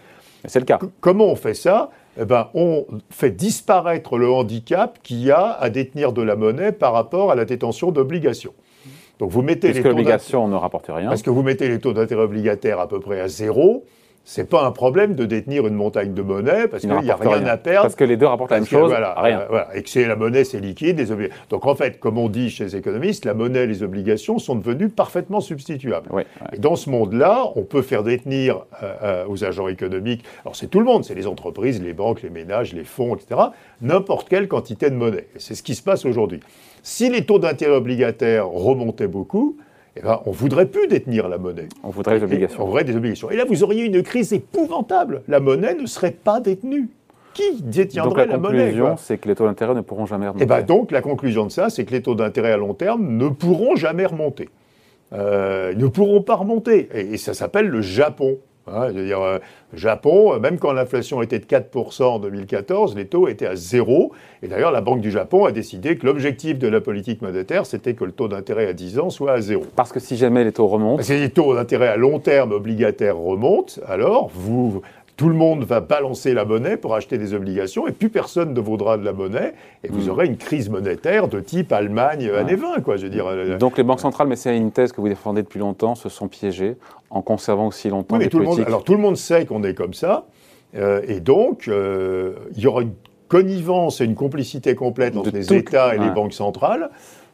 C'est 0.47 0.61
le 0.61 0.65
cas. 0.65 0.79
comment 1.01 1.27
on 1.27 1.37
fait 1.37 1.55
ça? 1.55 1.91
Eh 2.19 2.25
ben, 2.25 2.49
on 2.55 2.87
fait 3.11 3.31
disparaître 3.31 4.17
le 4.17 4.31
handicap 4.31 4.99
qu'il 5.03 5.23
y 5.23 5.31
a 5.31 5.51
à 5.51 5.69
détenir 5.69 6.13
de 6.13 6.23
la 6.23 6.35
monnaie 6.35 6.73
par 6.73 6.93
rapport 6.93 7.31
à 7.31 7.35
la 7.35 7.45
détention 7.45 7.91
d'obligations. 7.91 8.55
Donc 9.19 9.31
vous 9.31 9.43
mettez 9.43 9.73
les 9.73 9.83
taux 9.83 9.89
l'obligation 9.89 10.49
ne 10.49 10.57
rapporte 10.57 10.87
rien. 10.89 11.09
Parce 11.09 11.23
que 11.23 11.31
vous 11.31 11.43
mettez 11.43 11.69
les 11.69 11.81
taux 11.81 11.93
d'intérêt 11.93 12.23
obligataires 12.23 12.81
à 12.81 12.89
peu 12.89 13.01
près 13.01 13.21
à 13.21 13.29
zéro 13.29 13.85
c'est 14.29 14.51
pas 14.51 14.65
un 14.65 14.73
problème 14.73 15.15
de 15.15 15.25
détenir 15.25 15.69
une 15.69 15.77
montagne 15.77 16.13
de 16.13 16.21
monnaie 16.21 16.67
parce 16.67 16.81
qu'il 16.83 16.91
n'y 16.91 17.11
a 17.11 17.15
rien, 17.15 17.47
à 17.47 17.57
perdre. 17.57 17.83
Parce 17.83 17.95
que 17.95 18.03
les 18.03 18.17
deux 18.17 18.27
rapportent 18.27 18.51
la 18.51 18.59
même 18.59 18.67
chose, 18.67 18.93
rien. 18.93 19.47
Euh, 19.53 19.63
et 19.73 19.85
que 19.85 19.89
c'est 19.89 20.05
la 20.05 20.17
monnaie, 20.17 20.43
c'est 20.43 20.59
liquide. 20.59 20.99
Les 20.99 21.31
Donc 21.49 21.65
en 21.65 21.77
fait, 21.77 22.01
comme 22.01 22.19
on 22.19 22.29
dit 22.29 22.51
chez 22.51 22.65
les 22.65 22.75
économistes, 22.75 23.25
la 23.25 23.35
monnaie 23.35 23.63
et 23.63 23.67
les 23.69 23.85
obligations 23.85 24.41
sont 24.41 24.57
devenues 24.57 24.89
parfaitement 24.89 25.41
substituables. 25.41 26.11
Et 26.53 26.59
dans 26.59 26.75
ce 26.75 26.91
monde-là, 26.91 27.53
on 27.55 27.63
peut 27.63 27.83
faire 27.83 28.03
détenir 28.03 28.65
euh, 28.83 28.95
euh, 29.05 29.25
aux 29.29 29.45
agents 29.45 29.69
économiques, 29.69 30.25
alors 30.45 30.57
c'est 30.57 30.67
tout 30.67 30.81
le 30.81 30.87
monde, 30.87 31.05
c'est 31.05 31.15
les 31.15 31.29
entreprises, 31.29 31.81
les 31.81 31.93
banques, 31.93 32.23
les 32.23 32.31
ménages, 32.31 32.73
les 32.73 32.85
fonds, 32.85 33.15
etc., 33.15 33.41
n'importe 33.81 34.29
quelle 34.29 34.49
quantité 34.49 34.91
de 34.91 34.97
monnaie. 34.97 35.29
Et 35.37 35.39
c'est 35.39 35.55
ce 35.55 35.63
qui 35.63 35.77
se 35.77 35.83
passe 35.85 36.05
aujourd'hui. 36.05 36.41
Si 36.83 37.09
les 37.11 37.25
taux 37.25 37.39
d'intérêt 37.39 37.77
obligataires 37.77 38.49
remontaient 38.49 39.07
beaucoup, 39.07 39.57
eh 39.97 40.03
ben, 40.03 40.21
on 40.27 40.31
ne 40.31 40.35
voudrait 40.35 40.67
plus 40.67 40.87
détenir 40.89 41.29
la 41.29 41.39
monnaie. 41.39 41.69
On 41.83 41.91
voudrait 41.91 42.19
des 42.19 42.25
obligations. 42.25 42.63
on 42.63 42.67
voudrait 42.67 42.85
des 42.85 42.97
obligations. 42.97 43.31
Et 43.31 43.37
là, 43.37 43.45
vous 43.45 43.65
auriez 43.65 43.85
une 43.85 44.03
crise 44.03 44.33
épouvantable. 44.33 45.23
La 45.29 45.41
monnaie 45.41 45.75
ne 45.75 45.87
serait 45.87 46.13
pas 46.13 46.41
détenue. 46.41 46.89
Qui 47.33 47.63
détiendrait 47.63 48.27
la, 48.27 48.39
monnaie 48.39 48.59
La 48.59 48.65
conclusion, 48.65 48.97
c'est 48.97 49.19
que 49.19 49.29
les 49.29 49.35
taux 49.35 49.45
d'intérêt 49.45 49.75
ne 49.75 49.83
pourront 49.83 50.07
jamais 50.07 50.27
remonter. 50.27 50.43
Et 50.43 50.47
eh 50.47 50.49
ben 50.49 50.63
donc, 50.63 50.91
la 50.91 51.03
conclusion 51.03 51.45
de 51.45 51.51
ça, 51.51 51.69
c'est 51.69 51.85
que 51.85 51.93
les 51.93 52.01
taux 52.01 52.15
d'intérêt 52.15 52.53
à 52.53 52.57
long 52.57 52.73
terme 52.73 53.17
ne 53.17 53.29
pourront 53.29 53.77
jamais 53.77 54.07
remonter. 54.07 54.49
Euh, 55.13 55.73
ils 55.75 55.79
ne 55.79 55.87
pourront 55.87 56.23
pas 56.23 56.37
remonter. 56.37 56.89
et 56.95 57.17
ça 57.19 57.35
s'appelle 57.35 57.69
le 57.69 57.83
Japon. 57.83 58.39
Hein, 58.69 58.89
je 58.89 58.99
veux 58.99 59.07
dire, 59.07 59.21
euh, 59.21 59.39
Japon, 59.75 60.41
même 60.41 60.59
quand 60.59 60.73
l'inflation 60.73 61.23
était 61.23 61.39
de 61.39 61.45
4% 61.45 62.03
en 62.03 62.19
2014, 62.19 62.97
les 62.97 63.07
taux 63.07 63.29
étaient 63.29 63.47
à 63.47 63.55
zéro. 63.55 64.13
Et 64.43 64.49
d'ailleurs, 64.49 64.73
la 64.73 64.81
Banque 64.81 65.01
du 65.01 65.11
Japon 65.11 65.45
a 65.45 65.53
décidé 65.53 65.97
que 65.97 66.05
l'objectif 66.05 66.59
de 66.59 66.67
la 66.67 66.81
politique 66.81 67.23
monétaire, 67.23 67.65
c'était 67.65 67.95
que 67.95 68.05
le 68.05 68.13
taux 68.13 68.29
d'intérêt 68.29 68.67
à 68.67 68.73
10 68.73 68.99
ans 68.99 69.11
soit 69.11 69.33
à 69.33 69.41
zéro. 69.41 69.65
Parce 69.77 69.93
que 69.93 70.01
si 70.01 70.17
jamais 70.17 70.43
les 70.43 70.53
taux 70.53 70.67
remontent. 70.67 71.03
Si 71.03 71.17
les 71.17 71.31
taux 71.31 71.55
d'intérêt 71.55 71.89
à 71.89 71.97
long 71.97 72.19
terme 72.19 72.53
obligataires 72.53 73.17
remontent, 73.17 73.75
alors 73.87 74.31
vous, 74.35 74.83
tout 75.17 75.29
le 75.31 75.35
monde 75.35 75.65
va 75.65 75.81
balancer 75.81 76.35
la 76.35 76.45
monnaie 76.45 76.77
pour 76.77 76.95
acheter 76.95 77.17
des 77.17 77.33
obligations 77.33 77.87
et 77.87 77.93
plus 77.93 78.11
personne 78.11 78.53
ne 78.53 78.61
vaudra 78.61 78.99
de 78.99 79.05
la 79.05 79.13
monnaie 79.13 79.55
et 79.83 79.89
vous 79.89 80.07
hmm. 80.07 80.11
aurez 80.11 80.27
une 80.27 80.37
crise 80.37 80.69
monétaire 80.69 81.29
de 81.29 81.41
type 81.41 81.73
Allemagne 81.73 82.29
années 82.31 82.55
20, 82.55 82.83
quoi, 82.83 82.97
je 82.97 83.05
veux 83.05 83.09
dire. 83.09 83.27
Euh, 83.27 83.57
Donc 83.57 83.79
les 83.79 83.83
banques 83.83 84.01
centrales, 84.01 84.29
mais 84.29 84.37
c'est 84.37 84.57
une 84.57 84.73
thèse 84.73 84.93
que 84.93 85.01
vous 85.01 85.09
défendez 85.09 85.43
depuis 85.43 85.59
longtemps, 85.59 85.95
se 85.95 86.11
sont 86.11 86.29
piégées 86.29 86.77
en 87.09 87.23
conservant 87.23 87.69
aussi 87.69 87.89
longtemps 87.89 88.19
oui, 88.19 88.29
tout 88.29 88.39
le 88.39 88.45
monde, 88.45 88.61
alors 88.67 88.85
tout 88.85 88.93
le 88.93 89.01
monde 89.01 89.17
sait 89.17 89.47
qu'on 89.47 89.63
est 89.63 89.75
comme 89.75 89.95
ça 89.95 90.27
euh, 90.75 91.01
et 91.09 91.21
donc 91.21 91.69
euh, 91.69 92.35
il 92.55 92.63
y 92.63 92.67
aura 92.67 92.83
une 92.83 92.93
connivence 93.29 94.01
et 94.01 94.05
une 94.05 94.15
complicité 94.15 94.75
complète 94.75 95.17
entre 95.17 95.31
les 95.31 95.53
États 95.53 95.95
et 95.95 95.99
les 95.99 96.11
banques 96.11 96.35
centrales 96.35 96.91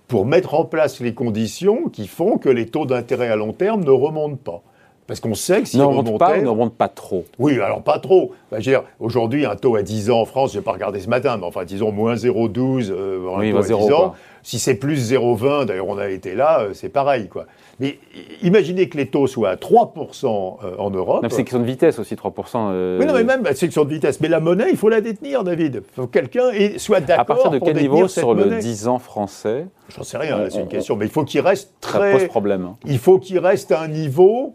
pour 0.06 0.24
mettre 0.24 0.54
en 0.54 0.64
place 0.64 1.00
les 1.00 1.14
conditions 1.14 1.88
qui 1.88 2.06
font 2.06 2.38
que 2.38 2.48
les 2.48 2.66
taux 2.66 2.86
d'intérêt 2.86 3.28
à 3.28 3.36
long 3.36 3.52
terme 3.52 3.82
ne 3.82 3.90
remontent 3.90 4.36
pas. 4.36 4.62
Parce 5.06 5.18
qu'on 5.18 5.34
sait 5.34 5.62
que 5.62 5.68
si 5.68 5.80
on 5.80 5.90
remonte 5.90 6.18
pas, 6.18 6.38
ne 6.38 6.48
remonte 6.48 6.74
pas 6.74 6.88
trop. 6.88 7.24
Oui, 7.38 7.58
alors 7.60 7.82
pas 7.82 7.98
trop. 7.98 8.32
Bah, 8.52 8.58
aujourd'hui, 9.00 9.44
un 9.44 9.56
taux 9.56 9.74
à 9.74 9.82
10 9.82 10.10
ans 10.10 10.20
en 10.20 10.24
France, 10.24 10.52
je 10.52 10.58
n'ai 10.58 10.64
pas 10.64 10.72
regardé 10.72 11.00
ce 11.00 11.08
matin, 11.08 11.36
mais 11.38 11.44
enfin, 11.44 11.64
disons 11.64 11.90
moins 11.90 12.14
0,12 12.14 12.90
euh, 12.90 13.28
un 13.36 13.50
taux 13.50 13.58
à 13.58 13.62
10 13.62 13.92
ans. 13.92 14.14
Si 14.44 14.58
c'est 14.58 14.74
plus 14.74 15.12
0,20, 15.12 15.66
d'ailleurs, 15.66 15.88
on 15.88 15.98
a 15.98 16.08
été 16.08 16.34
là, 16.34 16.60
euh, 16.60 16.70
c'est 16.72 16.88
pareil, 16.88 17.28
quoi. 17.28 17.46
Mais 17.80 17.98
imaginez 18.42 18.88
que 18.88 18.96
les 18.96 19.06
taux 19.06 19.26
soient 19.26 19.50
à 19.50 19.56
3% 19.56 20.58
euh, 20.64 20.76
en 20.78 20.90
Europe. 20.90 21.24
C'est 21.30 21.44
question 21.44 21.60
de 21.60 21.64
vitesse 21.64 21.98
aussi, 21.98 22.14
3%. 22.14 22.32
Euh... 22.56 22.98
Oui, 22.98 23.06
non, 23.06 23.14
mais 23.14 23.24
même, 23.24 23.42
c'est 23.46 23.66
question 23.66 23.84
de 23.84 23.92
vitesse. 23.92 24.20
Mais 24.20 24.28
la 24.28 24.40
monnaie, 24.40 24.70
il 24.70 24.76
faut 24.76 24.88
la 24.88 25.00
détenir, 25.00 25.42
David. 25.42 25.82
Il 25.84 25.94
faut 25.94 26.06
que 26.06 26.18
quelqu'un 26.18 26.50
soit 26.76 27.00
d'accord. 27.00 27.20
À 27.20 27.24
partir 27.24 27.50
de 27.50 27.58
quel 27.58 27.76
niveau 27.76 28.06
sur 28.08 28.34
le 28.34 28.58
10 28.58 28.88
ans 28.88 28.98
français 28.98 29.66
J'en 29.96 30.04
sais 30.04 30.18
rien, 30.18 30.48
c'est 30.48 30.60
une 30.60 30.68
question. 30.68 30.96
Mais 30.96 31.06
il 31.06 31.10
faut 31.10 31.24
qu'il 31.24 31.40
reste 31.40 31.74
très. 31.80 32.12
Ça 32.12 32.18
pose 32.18 32.28
problème. 32.28 32.64
Hein. 32.64 32.76
Il 32.86 32.98
faut 32.98 33.18
qu'il 33.18 33.38
reste 33.38 33.72
à 33.72 33.80
un 33.80 33.88
niveau 33.88 34.54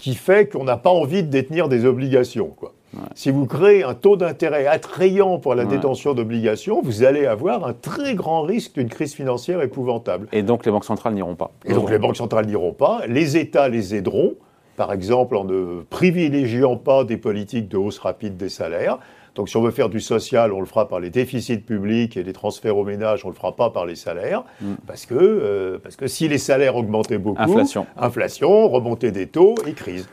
qui 0.00 0.14
fait 0.14 0.48
qu'on 0.48 0.64
n'a 0.64 0.78
pas 0.78 0.90
envie 0.90 1.22
de 1.22 1.28
détenir 1.28 1.68
des 1.68 1.84
obligations. 1.84 2.48
Quoi. 2.48 2.72
Si 3.14 3.30
vous 3.30 3.46
créez 3.46 3.84
un 3.84 3.94
taux 3.94 4.16
d'intérêt 4.16 4.66
attrayant 4.66 5.38
pour 5.38 5.54
la 5.54 5.64
détention 5.64 6.14
d'obligations, 6.14 6.80
vous 6.82 7.04
allez 7.04 7.26
avoir 7.26 7.64
un 7.64 7.72
très 7.72 8.14
grand 8.14 8.42
risque 8.42 8.74
d'une 8.74 8.88
crise 8.88 9.14
financière 9.14 9.62
épouvantable. 9.62 10.26
Et 10.32 10.42
donc 10.42 10.64
les 10.64 10.72
banques 10.72 10.86
centrales 10.86 11.14
n'iront 11.14 11.36
pas. 11.36 11.52
Et 11.66 11.72
donc 11.72 11.90
les 11.90 11.98
banques 11.98 12.16
centrales 12.16 12.46
n'iront 12.46 12.72
pas. 12.72 13.02
Les 13.06 13.36
États 13.36 13.68
les 13.68 13.94
aideront, 13.94 14.34
par 14.76 14.92
exemple 14.92 15.36
en 15.36 15.44
ne 15.44 15.82
privilégiant 15.88 16.76
pas 16.76 17.04
des 17.04 17.16
politiques 17.16 17.68
de 17.68 17.76
hausse 17.76 17.98
rapide 17.98 18.36
des 18.36 18.48
salaires. 18.48 18.98
Donc 19.34 19.48
si 19.48 19.56
on 19.56 19.62
veut 19.62 19.70
faire 19.70 19.88
du 19.88 20.00
social, 20.00 20.52
on 20.52 20.60
le 20.60 20.66
fera 20.66 20.88
par 20.88 21.00
les 21.00 21.10
déficits 21.10 21.58
publics 21.58 22.16
et 22.16 22.22
les 22.22 22.32
transferts 22.32 22.76
aux 22.76 22.84
ménages, 22.84 23.24
on 23.24 23.28
ne 23.28 23.32
le 23.32 23.36
fera 23.36 23.54
pas 23.54 23.70
par 23.70 23.86
les 23.86 23.96
salaires. 23.96 24.44
Mm. 24.60 24.74
Parce, 24.86 25.06
que, 25.06 25.14
euh, 25.14 25.78
parce 25.82 25.96
que 25.96 26.06
si 26.06 26.28
les 26.28 26.38
salaires 26.38 26.76
augmentaient 26.76 27.18
beaucoup, 27.18 27.40
inflation, 27.40 27.86
inflation 27.96 28.68
remontée 28.68 29.10
des 29.10 29.26
taux 29.26 29.54
et 29.66 29.72
crise. 29.72 30.08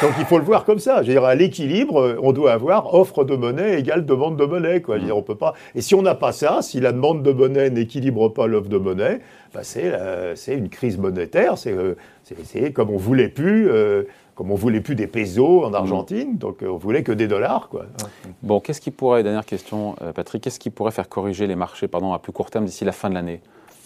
Donc 0.00 0.12
il 0.18 0.24
faut 0.24 0.38
le 0.38 0.44
voir 0.44 0.64
comme 0.64 0.78
ça. 0.78 1.02
Je 1.02 1.08
veux 1.08 1.12
dire, 1.12 1.24
à 1.24 1.34
l'équilibre, 1.34 2.00
euh, 2.00 2.18
on 2.22 2.32
doit 2.32 2.52
avoir 2.52 2.94
offre 2.94 3.24
de 3.24 3.36
monnaie 3.36 3.78
égale 3.78 4.06
demande 4.06 4.38
de 4.38 4.44
monnaie. 4.46 4.80
Quoi. 4.80 4.98
dire, 4.98 5.16
on 5.16 5.22
peut 5.22 5.34
pas... 5.34 5.52
Et 5.74 5.82
si 5.82 5.94
on 5.94 6.00
n'a 6.00 6.14
pas 6.14 6.32
ça, 6.32 6.62
si 6.62 6.80
la 6.80 6.92
demande 6.92 7.22
de 7.22 7.30
monnaie 7.30 7.68
n'équilibre 7.68 8.30
pas 8.30 8.46
l'offre 8.46 8.70
de 8.70 8.78
monnaie, 8.78 9.20
bah 9.52 9.60
c'est 9.62 10.54
une 10.54 10.70
crise 10.70 10.96
monétaire. 10.98 11.58
C'est 11.58 11.72
euh, 11.72 11.94
comme 12.72 12.90
on 12.90 12.96
voulait 12.96 13.28
plus 13.28 13.68
comme 14.34 14.50
on 14.50 14.54
voulait 14.54 14.80
plus 14.80 14.94
des 14.94 15.06
pesos 15.06 15.64
en 15.64 15.74
Argentine, 15.74 16.36
donc 16.36 16.62
euh, 16.62 16.68
on 16.68 16.76
voulait 16.76 17.02
que 17.02 17.12
des 17.12 17.28
dollars. 17.28 17.68
Quoi. 17.68 17.86
Bon, 18.42 18.60
qu'est-ce 18.60 18.80
qui 18.80 18.90
pourrait, 18.90 19.22
dernière 19.22 19.44
question, 19.44 19.94
euh, 20.02 20.12
Patrick, 20.12 20.42
qu'est-ce 20.42 20.58
qui 20.58 20.70
pourrait 20.70 20.90
faire 20.90 21.08
corriger 21.08 21.46
les 21.46 21.56
marchés 21.56 21.88
pardon, 21.88 22.12
à 22.12 22.18
plus 22.18 22.32
court 22.32 22.50
terme 22.50 22.64
d'ici 22.64 22.84
la 22.84 22.92
fin 22.92 23.10
de 23.10 23.14
l'année? 23.14 23.40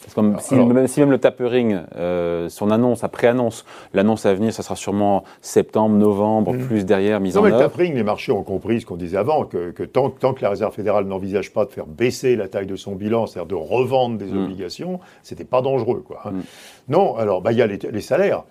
Si, 0.09 0.21
même, 0.55 0.87
si, 0.87 1.01
même, 1.01 1.11
le 1.11 1.19
tapering, 1.19 1.81
euh, 1.97 2.49
son 2.49 2.71
annonce, 2.71 3.03
après 3.03 3.27
annonce, 3.27 3.65
l'annonce 3.93 4.25
à 4.25 4.35
venir, 4.35 4.53
ça 4.53 4.63
sera 4.63 4.77
sûrement 4.77 5.25
septembre, 5.41 5.97
novembre, 5.97 6.53
mm. 6.53 6.67
plus 6.67 6.85
derrière, 6.85 7.19
mise 7.19 7.35
non, 7.35 7.41
en 7.41 7.45
mais 7.45 7.51
œuvre. 7.51 7.63
Le 7.63 7.69
tapering, 7.69 7.95
les 7.95 8.05
marchés 8.05 8.31
ont 8.31 8.45
compris 8.45 8.83
ce 8.83 8.87
qu'on 8.87 8.97
disait 8.97 9.17
avant, 9.17 9.45
que, 9.45 9.73
tant, 9.83 10.11
que 10.11 10.43
la 10.43 10.51
Réserve 10.51 10.73
fédérale 10.73 11.07
n'envisage 11.07 11.53
pas 11.53 11.65
de 11.65 11.73
faire 11.73 11.87
baisser 11.87 12.37
la 12.37 12.47
taille 12.47 12.67
de 12.67 12.77
son 12.77 12.95
bilan, 12.95 13.27
c'est-à-dire 13.27 13.49
de 13.49 13.55
revendre 13.57 14.17
des 14.17 14.27
mm. 14.27 14.45
obligations, 14.45 15.01
c'était 15.25 15.45
pas 15.45 15.61
dangereux. 15.61 16.05
Quoi, 16.07 16.21
hein. 16.25 16.31
mm. 16.31 16.43
Non, 16.89 17.17
alors, 17.17 17.43
bah, 17.43 17.51
il 17.51 17.59
y 17.59 17.63
a 17.63 17.67
les 17.67 18.01
salaires. 18.01 18.45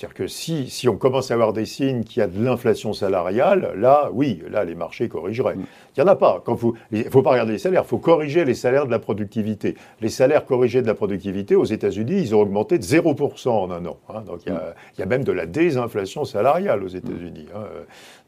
C'est-à-dire 0.00 0.16
que 0.16 0.28
si, 0.28 0.70
si, 0.70 0.88
on 0.88 0.96
commence 0.96 1.30
à 1.30 1.34
avoir 1.34 1.52
des 1.52 1.66
signes 1.66 2.04
qu'il 2.04 2.20
y 2.20 2.22
a 2.22 2.26
de 2.26 2.42
l'inflation 2.42 2.94
salariale, 2.94 3.74
là, 3.76 4.08
oui, 4.14 4.42
là, 4.50 4.64
les 4.64 4.74
marchés 4.74 5.10
corrigeraient. 5.10 5.56
Mm. 5.56 5.66
Il 5.94 6.02
n'y 6.02 6.08
en 6.08 6.10
a 6.10 6.16
pas. 6.16 6.42
Il 6.90 7.04
ne 7.04 7.10
faut 7.10 7.20
pas 7.20 7.32
regarder 7.32 7.52
les 7.52 7.58
salaires, 7.58 7.82
il 7.84 7.88
faut 7.88 7.98
corriger 7.98 8.46
les 8.46 8.54
salaires 8.54 8.86
de 8.86 8.90
la 8.90 8.98
productivité. 8.98 9.76
Les 10.00 10.08
salaires 10.08 10.46
corrigés 10.46 10.80
de 10.80 10.86
la 10.86 10.94
productivité, 10.94 11.54
aux 11.54 11.66
États-Unis, 11.66 12.18
ils 12.18 12.34
ont 12.34 12.40
augmenté 12.40 12.78
de 12.78 12.82
0% 12.82 13.50
en 13.50 13.70
un 13.70 13.84
an. 13.84 13.98
Hein. 14.08 14.22
Donc 14.26 14.40
il 14.46 14.54
y, 14.98 15.02
a, 15.02 15.06
même 15.06 15.22
de 15.22 15.32
la 15.32 15.44
désinflation 15.44 16.24
salariale 16.24 16.82
aux 16.82 16.88
États-Unis. 16.88 17.48
Hein. 17.54 17.64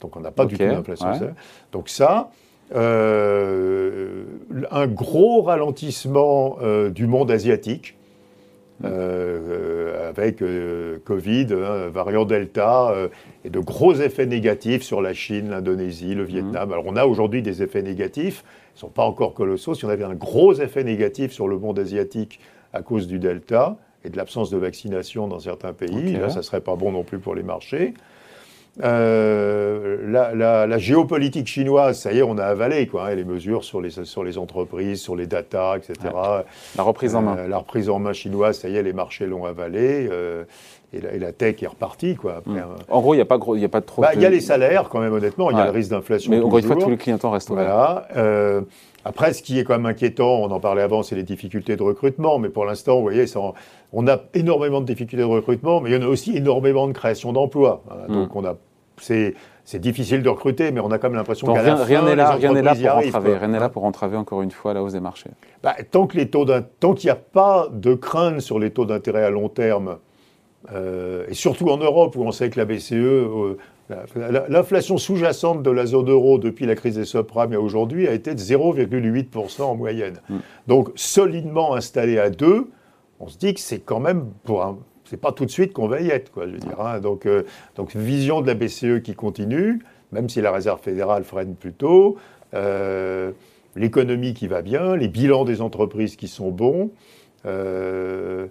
Donc 0.03 0.15
on 0.15 0.21
n'a 0.21 0.31
pas 0.31 0.45
du 0.45 0.59
tout 0.59 0.65
d'inflation 0.67 1.07
salariale. 1.07 1.37
Donc 1.73 1.89
ça, 1.89 2.29
euh, 2.75 4.25
un 4.71 4.87
gros 4.89 5.41
ralentissement 5.41 6.59
euh, 6.61 6.91
du 6.91 7.07
monde 7.07 7.31
asiatique 7.31 7.97
avec 8.85 10.43
Covid, 11.05 11.47
hein, 11.53 11.89
variant 11.89 12.25
Delta, 12.25 12.95
et 13.45 13.51
de 13.51 13.59
gros 13.59 13.95
effets 13.95 14.27
négatifs 14.27 14.83
sur 14.83 15.01
la 15.01 15.15
Chine, 15.15 15.51
l'Indonésie, 15.51 16.15
le 16.15 16.25
Vietnam. 16.25 16.73
Alors 16.73 16.85
on 16.87 16.97
a 16.97 17.05
aujourd'hui 17.05 17.43
des 17.43 17.63
effets 17.63 17.83
négatifs, 17.83 18.45
ils 18.75 18.77
ne 18.77 18.81
sont 18.81 18.89
pas 18.89 19.05
encore 19.05 19.35
colossaux. 19.35 19.75
Si 19.75 19.85
on 19.85 19.89
avait 19.89 20.05
un 20.05 20.15
gros 20.15 20.55
effet 20.55 20.85
négatif 20.85 21.33
sur 21.33 21.49
le 21.49 21.59
monde 21.59 21.79
asiatique 21.79 22.41
à 22.73 22.83
cause 22.83 23.07
du 23.07 23.19
Delta 23.19 23.77
et 24.05 24.11
de 24.11 24.17
l'absence 24.17 24.51
de 24.51 24.57
vaccination 24.57 25.29
dans 25.29 25.39
certains 25.39 25.73
pays, 25.73 26.15
là, 26.15 26.29
ça 26.29 26.39
ne 26.39 26.43
serait 26.43 26.61
pas 26.61 26.75
bon 26.75 26.93
non 26.93 27.05
plus 27.05 27.19
pour 27.19 27.35
les 27.35 27.43
marchés. 27.43 27.95
Euh, 28.81 29.99
la, 30.09 30.79
géopolitique 30.79 31.47
chinoise, 31.47 31.99
ça 31.99 32.13
y 32.13 32.19
est, 32.19 32.23
on 32.23 32.39
a 32.39 32.45
avalé 32.45 32.87
quoi, 32.87 33.07
hein, 33.07 33.15
les 33.15 33.25
mesures 33.25 33.65
sur 33.65 33.83
les, 33.83 33.91
sur 33.91 34.25
les 34.25 34.39
entreprises, 34.39 35.01
sur 35.01 35.15
les 35.15 35.27
data, 35.27 35.77
etc. 35.77 36.15
La 36.77 36.83
reprise 36.83 37.15
en 37.15 37.23
main. 37.23 37.37
Euh, 37.39 37.49
la 37.49 37.59
reprise 37.59 37.91
en 37.91 37.99
main 37.99 38.15
chinoise, 38.15 38.59
ça 38.59 38.69
y 38.69 38.77
est, 38.77 38.83
les 38.83 38.95
marchés 38.95 39.27
l'ont 39.27 39.45
avalé. 39.45 40.09
Euh, 40.11 40.45
et, 40.95 41.19
la, 41.19 41.33
tech 41.33 41.63
est 41.63 41.67
repartie. 41.67 42.17
Quoi, 42.17 42.43
hmm. 42.45 42.61
En 42.89 43.01
gros, 43.01 43.15
il 43.15 43.19
n'y 43.19 43.23
a, 43.23 43.27
pas 43.27 43.37
a 43.37 43.69
pas 43.69 43.81
trop. 43.81 44.03
Bah, 44.03 44.11
il 44.15 44.21
y 44.21 44.27
a 44.27 44.31
les 44.31 44.41
salaires, 44.41 44.89
quand 44.91 45.01
même, 45.01 45.13
honnêtement. 45.13 45.51
Il 45.51 45.57
y 45.57 45.61
a 45.61 45.65
le 45.65 45.71
risque 45.71 45.91
d'inflation. 45.91 46.31
Mais 46.31 46.41
encore 46.41 46.59
une 46.59 46.67
fois, 46.67 46.77
tous 46.77 46.91
les 46.91 46.97
clients 46.97 47.19
restent 47.31 47.51
Voilà. 47.51 48.09
Après, 49.05 49.33
ce 49.33 49.43
qui 49.43 49.59
est 49.59 49.65
quand 49.65 49.75
même 49.75 49.87
inquiétant, 49.87 50.41
on 50.43 50.51
en 50.51 50.61
parlait 50.61 50.83
avant, 50.83 51.03
c'est 51.03 51.17
les 51.17 51.23
difficultés 51.23 51.77
de 51.77 51.83
recrutement. 51.83 52.39
Mais 52.39 52.49
pour 52.49 52.65
l'instant, 52.65 52.97
vous 52.97 53.03
voyez, 53.03 53.25
on 53.93 54.07
a 54.09 54.19
énormément 54.35 54.81
de 54.81 54.87
difficultés 54.87 55.23
de 55.23 55.29
recrutement, 55.29 55.81
mais 55.81 55.91
il 55.91 55.95
y 55.95 55.97
en 55.97 56.03
a 56.03 56.09
aussi 56.09 56.37
énormément 56.37 56.87
de 56.87 56.93
création 56.93 57.33
d'emplois. 57.33 57.83
Hmm. 58.09 58.13
Donc, 58.13 58.37
on 58.37 58.45
a 58.45 58.57
c'est 59.65 59.79
difficile 59.79 60.23
de 60.23 60.29
recruter, 60.29 60.71
mais 60.71 60.81
on 60.81 60.91
a 60.91 60.99
quand 60.99 61.09
même 61.09 61.17
l'impression 61.17 61.53
qu'à 61.53 61.61
rien, 61.61 61.77
rien 61.77 62.03
n'est 62.03 62.17
là, 62.17 62.33
rien 62.33 62.53
n'est 62.53 62.63
là 62.63 62.75
pour 62.75 62.97
entraver, 62.97 63.37
rien 63.37 63.49
n'est 63.49 63.59
là 63.59 63.69
pour 63.69 63.85
entraver 63.85 64.17
encore 64.17 64.43
une 64.43 64.51
fois 64.51 64.75
la 64.75 64.83
hausse 64.83 64.93
des 64.93 65.01
marchés. 65.01 65.31
Bah, 65.63 65.75
tant 65.91 66.07
que 66.07 66.17
les 66.17 66.29
taux 66.29 66.47
tant 66.81 66.95
qu'il 66.95 67.07
n'y 67.07 67.13
a 67.13 67.17
pas 67.17 67.69
de 67.73 67.95
crainte 67.95 68.41
sur 68.41 68.59
les 68.59 68.71
taux 68.71 68.85
d'intérêt 68.85 69.25
à 69.25 69.31
long 69.31 69.49
terme, 69.49 69.99
euh, 70.73 71.27
et 71.29 71.35
surtout 71.35 71.69
en 71.69 71.79
Europe 71.79 72.17
où 72.17 72.23
on 72.23 72.33
sait 72.33 72.51
que 72.51 72.59
la 72.59 72.65
BCE, 72.65 72.93
euh, 72.93 73.57
l'inflation 74.49 74.97
sous-jacente 74.97 75.63
de 75.63 75.71
la 75.71 75.87
zone 75.87 76.09
euro 76.09 76.39
depuis 76.39 76.67
la 76.67 76.75
crise 76.75 76.97
des 76.97 77.05
subprimes 77.05 77.53
à 77.53 77.59
aujourd'hui 77.59 78.09
a 78.09 78.13
été 78.13 78.35
de 78.35 78.41
0,8% 78.41 79.63
en 79.63 79.75
moyenne. 79.75 80.21
Mm. 80.29 80.37
Donc 80.69 80.91
solidement 80.95 81.75
installé 81.75 82.19
à 82.19 82.31
2, 82.31 82.71
on 83.21 83.29
se 83.29 83.39
dit 83.39 83.55
que 83.55 83.61
c'est 83.61 83.81
quand 83.81 84.01
même 84.01 84.27
pour 84.45 84.63
un 84.63 84.79
c'est 85.13 85.19
pas 85.19 85.33
tout 85.33 85.45
de 85.45 85.51
suite 85.51 85.75
qu'on 85.75 85.89
va 85.89 86.01
y 86.01 86.09
être, 86.09 86.33
quoi, 86.33 86.47
je 86.47 86.53
veux 86.53 86.59
dire. 86.59 86.81
Hein. 86.81 86.99
Donc, 87.01 87.27
euh, 87.27 87.43
donc, 87.77 87.95
vision 87.95 88.41
de 88.41 88.47
la 88.47 88.55
BCE 88.55 89.03
qui 89.03 89.15
continue, 89.15 89.81
même 90.11 90.31
si 90.31 90.41
la 90.41 90.51
Réserve 90.51 90.81
fédérale 90.81 91.25
freine 91.25 91.55
plutôt, 91.55 92.17
euh, 92.55 93.33
l'économie 93.77 94.33
qui 94.33 94.47
va 94.47 94.63
bien, 94.63 94.97
les 94.97 95.09
bilans 95.09 95.45
des 95.45 95.61
entreprises 95.61 96.17
qui 96.17 96.29
sont 96.29 96.51
bons. 96.51 96.93
Euh, 97.45 98.47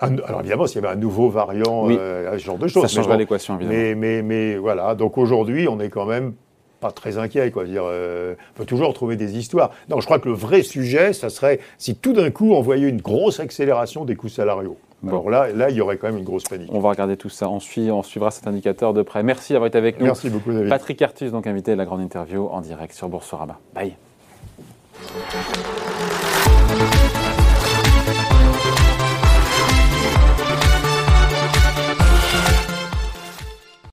alors 0.00 0.40
évidemment, 0.40 0.66
s'il 0.66 0.82
y 0.82 0.84
avait 0.84 0.94
un 0.94 0.98
nouveau 0.98 1.28
variant, 1.28 1.88
ce 1.88 2.38
genre 2.38 2.58
de 2.58 2.68
choses. 2.68 2.82
Ça 2.82 2.88
changerait 2.88 3.18
l'équation, 3.18 3.56
évidemment. 3.56 3.78
Mais, 3.78 3.94
mais, 3.94 4.22
mais, 4.22 4.56
voilà, 4.56 4.94
donc 4.94 5.18
aujourd'hui, 5.18 5.68
on 5.68 5.78
est 5.80 5.90
quand 5.90 6.06
même 6.06 6.32
pas 6.80 6.90
très 6.90 7.18
inquiet. 7.18 7.50
Quoi. 7.50 7.64
Dire, 7.64 7.84
on 7.84 8.34
peut 8.54 8.64
toujours 8.64 8.94
trouver 8.94 9.16
des 9.16 9.36
histoires. 9.36 9.70
Non, 9.88 10.00
je 10.00 10.06
crois 10.06 10.18
que 10.18 10.28
le 10.28 10.34
vrai 10.34 10.62
sujet, 10.62 11.12
ça 11.12 11.28
serait 11.28 11.60
si 11.78 11.94
tout 11.94 12.12
d'un 12.12 12.30
coup 12.30 12.52
on 12.52 12.60
voyait 12.62 12.88
une 12.88 13.00
grosse 13.00 13.40
accélération 13.40 14.04
des 14.04 14.16
coûts 14.16 14.28
salariaux. 14.28 14.76
Alors 15.06 15.30
là, 15.30 15.48
là, 15.54 15.70
il 15.70 15.76
y 15.76 15.80
aurait 15.80 15.96
quand 15.96 16.08
même 16.08 16.18
une 16.18 16.24
grosse 16.24 16.44
panique. 16.44 16.68
On 16.72 16.80
va 16.80 16.90
regarder 16.90 17.16
tout 17.16 17.30
ça. 17.30 17.48
On, 17.48 17.58
suit, 17.58 17.90
on 17.90 18.02
suivra 18.02 18.30
cet 18.30 18.46
indicateur 18.46 18.92
de 18.92 19.02
près. 19.02 19.22
Merci 19.22 19.54
d'avoir 19.54 19.68
été 19.68 19.78
avec 19.78 19.98
nous. 19.98 20.04
Merci 20.04 20.28
beaucoup, 20.28 20.52
David. 20.52 20.68
Patrick 20.68 21.00
Artus, 21.00 21.32
donc 21.32 21.46
invité 21.46 21.72
à 21.72 21.76
la 21.76 21.86
grande 21.86 22.02
interview 22.02 22.48
en 22.48 22.60
direct 22.60 22.92
sur 22.92 23.08
Boursorama. 23.08 23.58
Bye. 23.74 23.94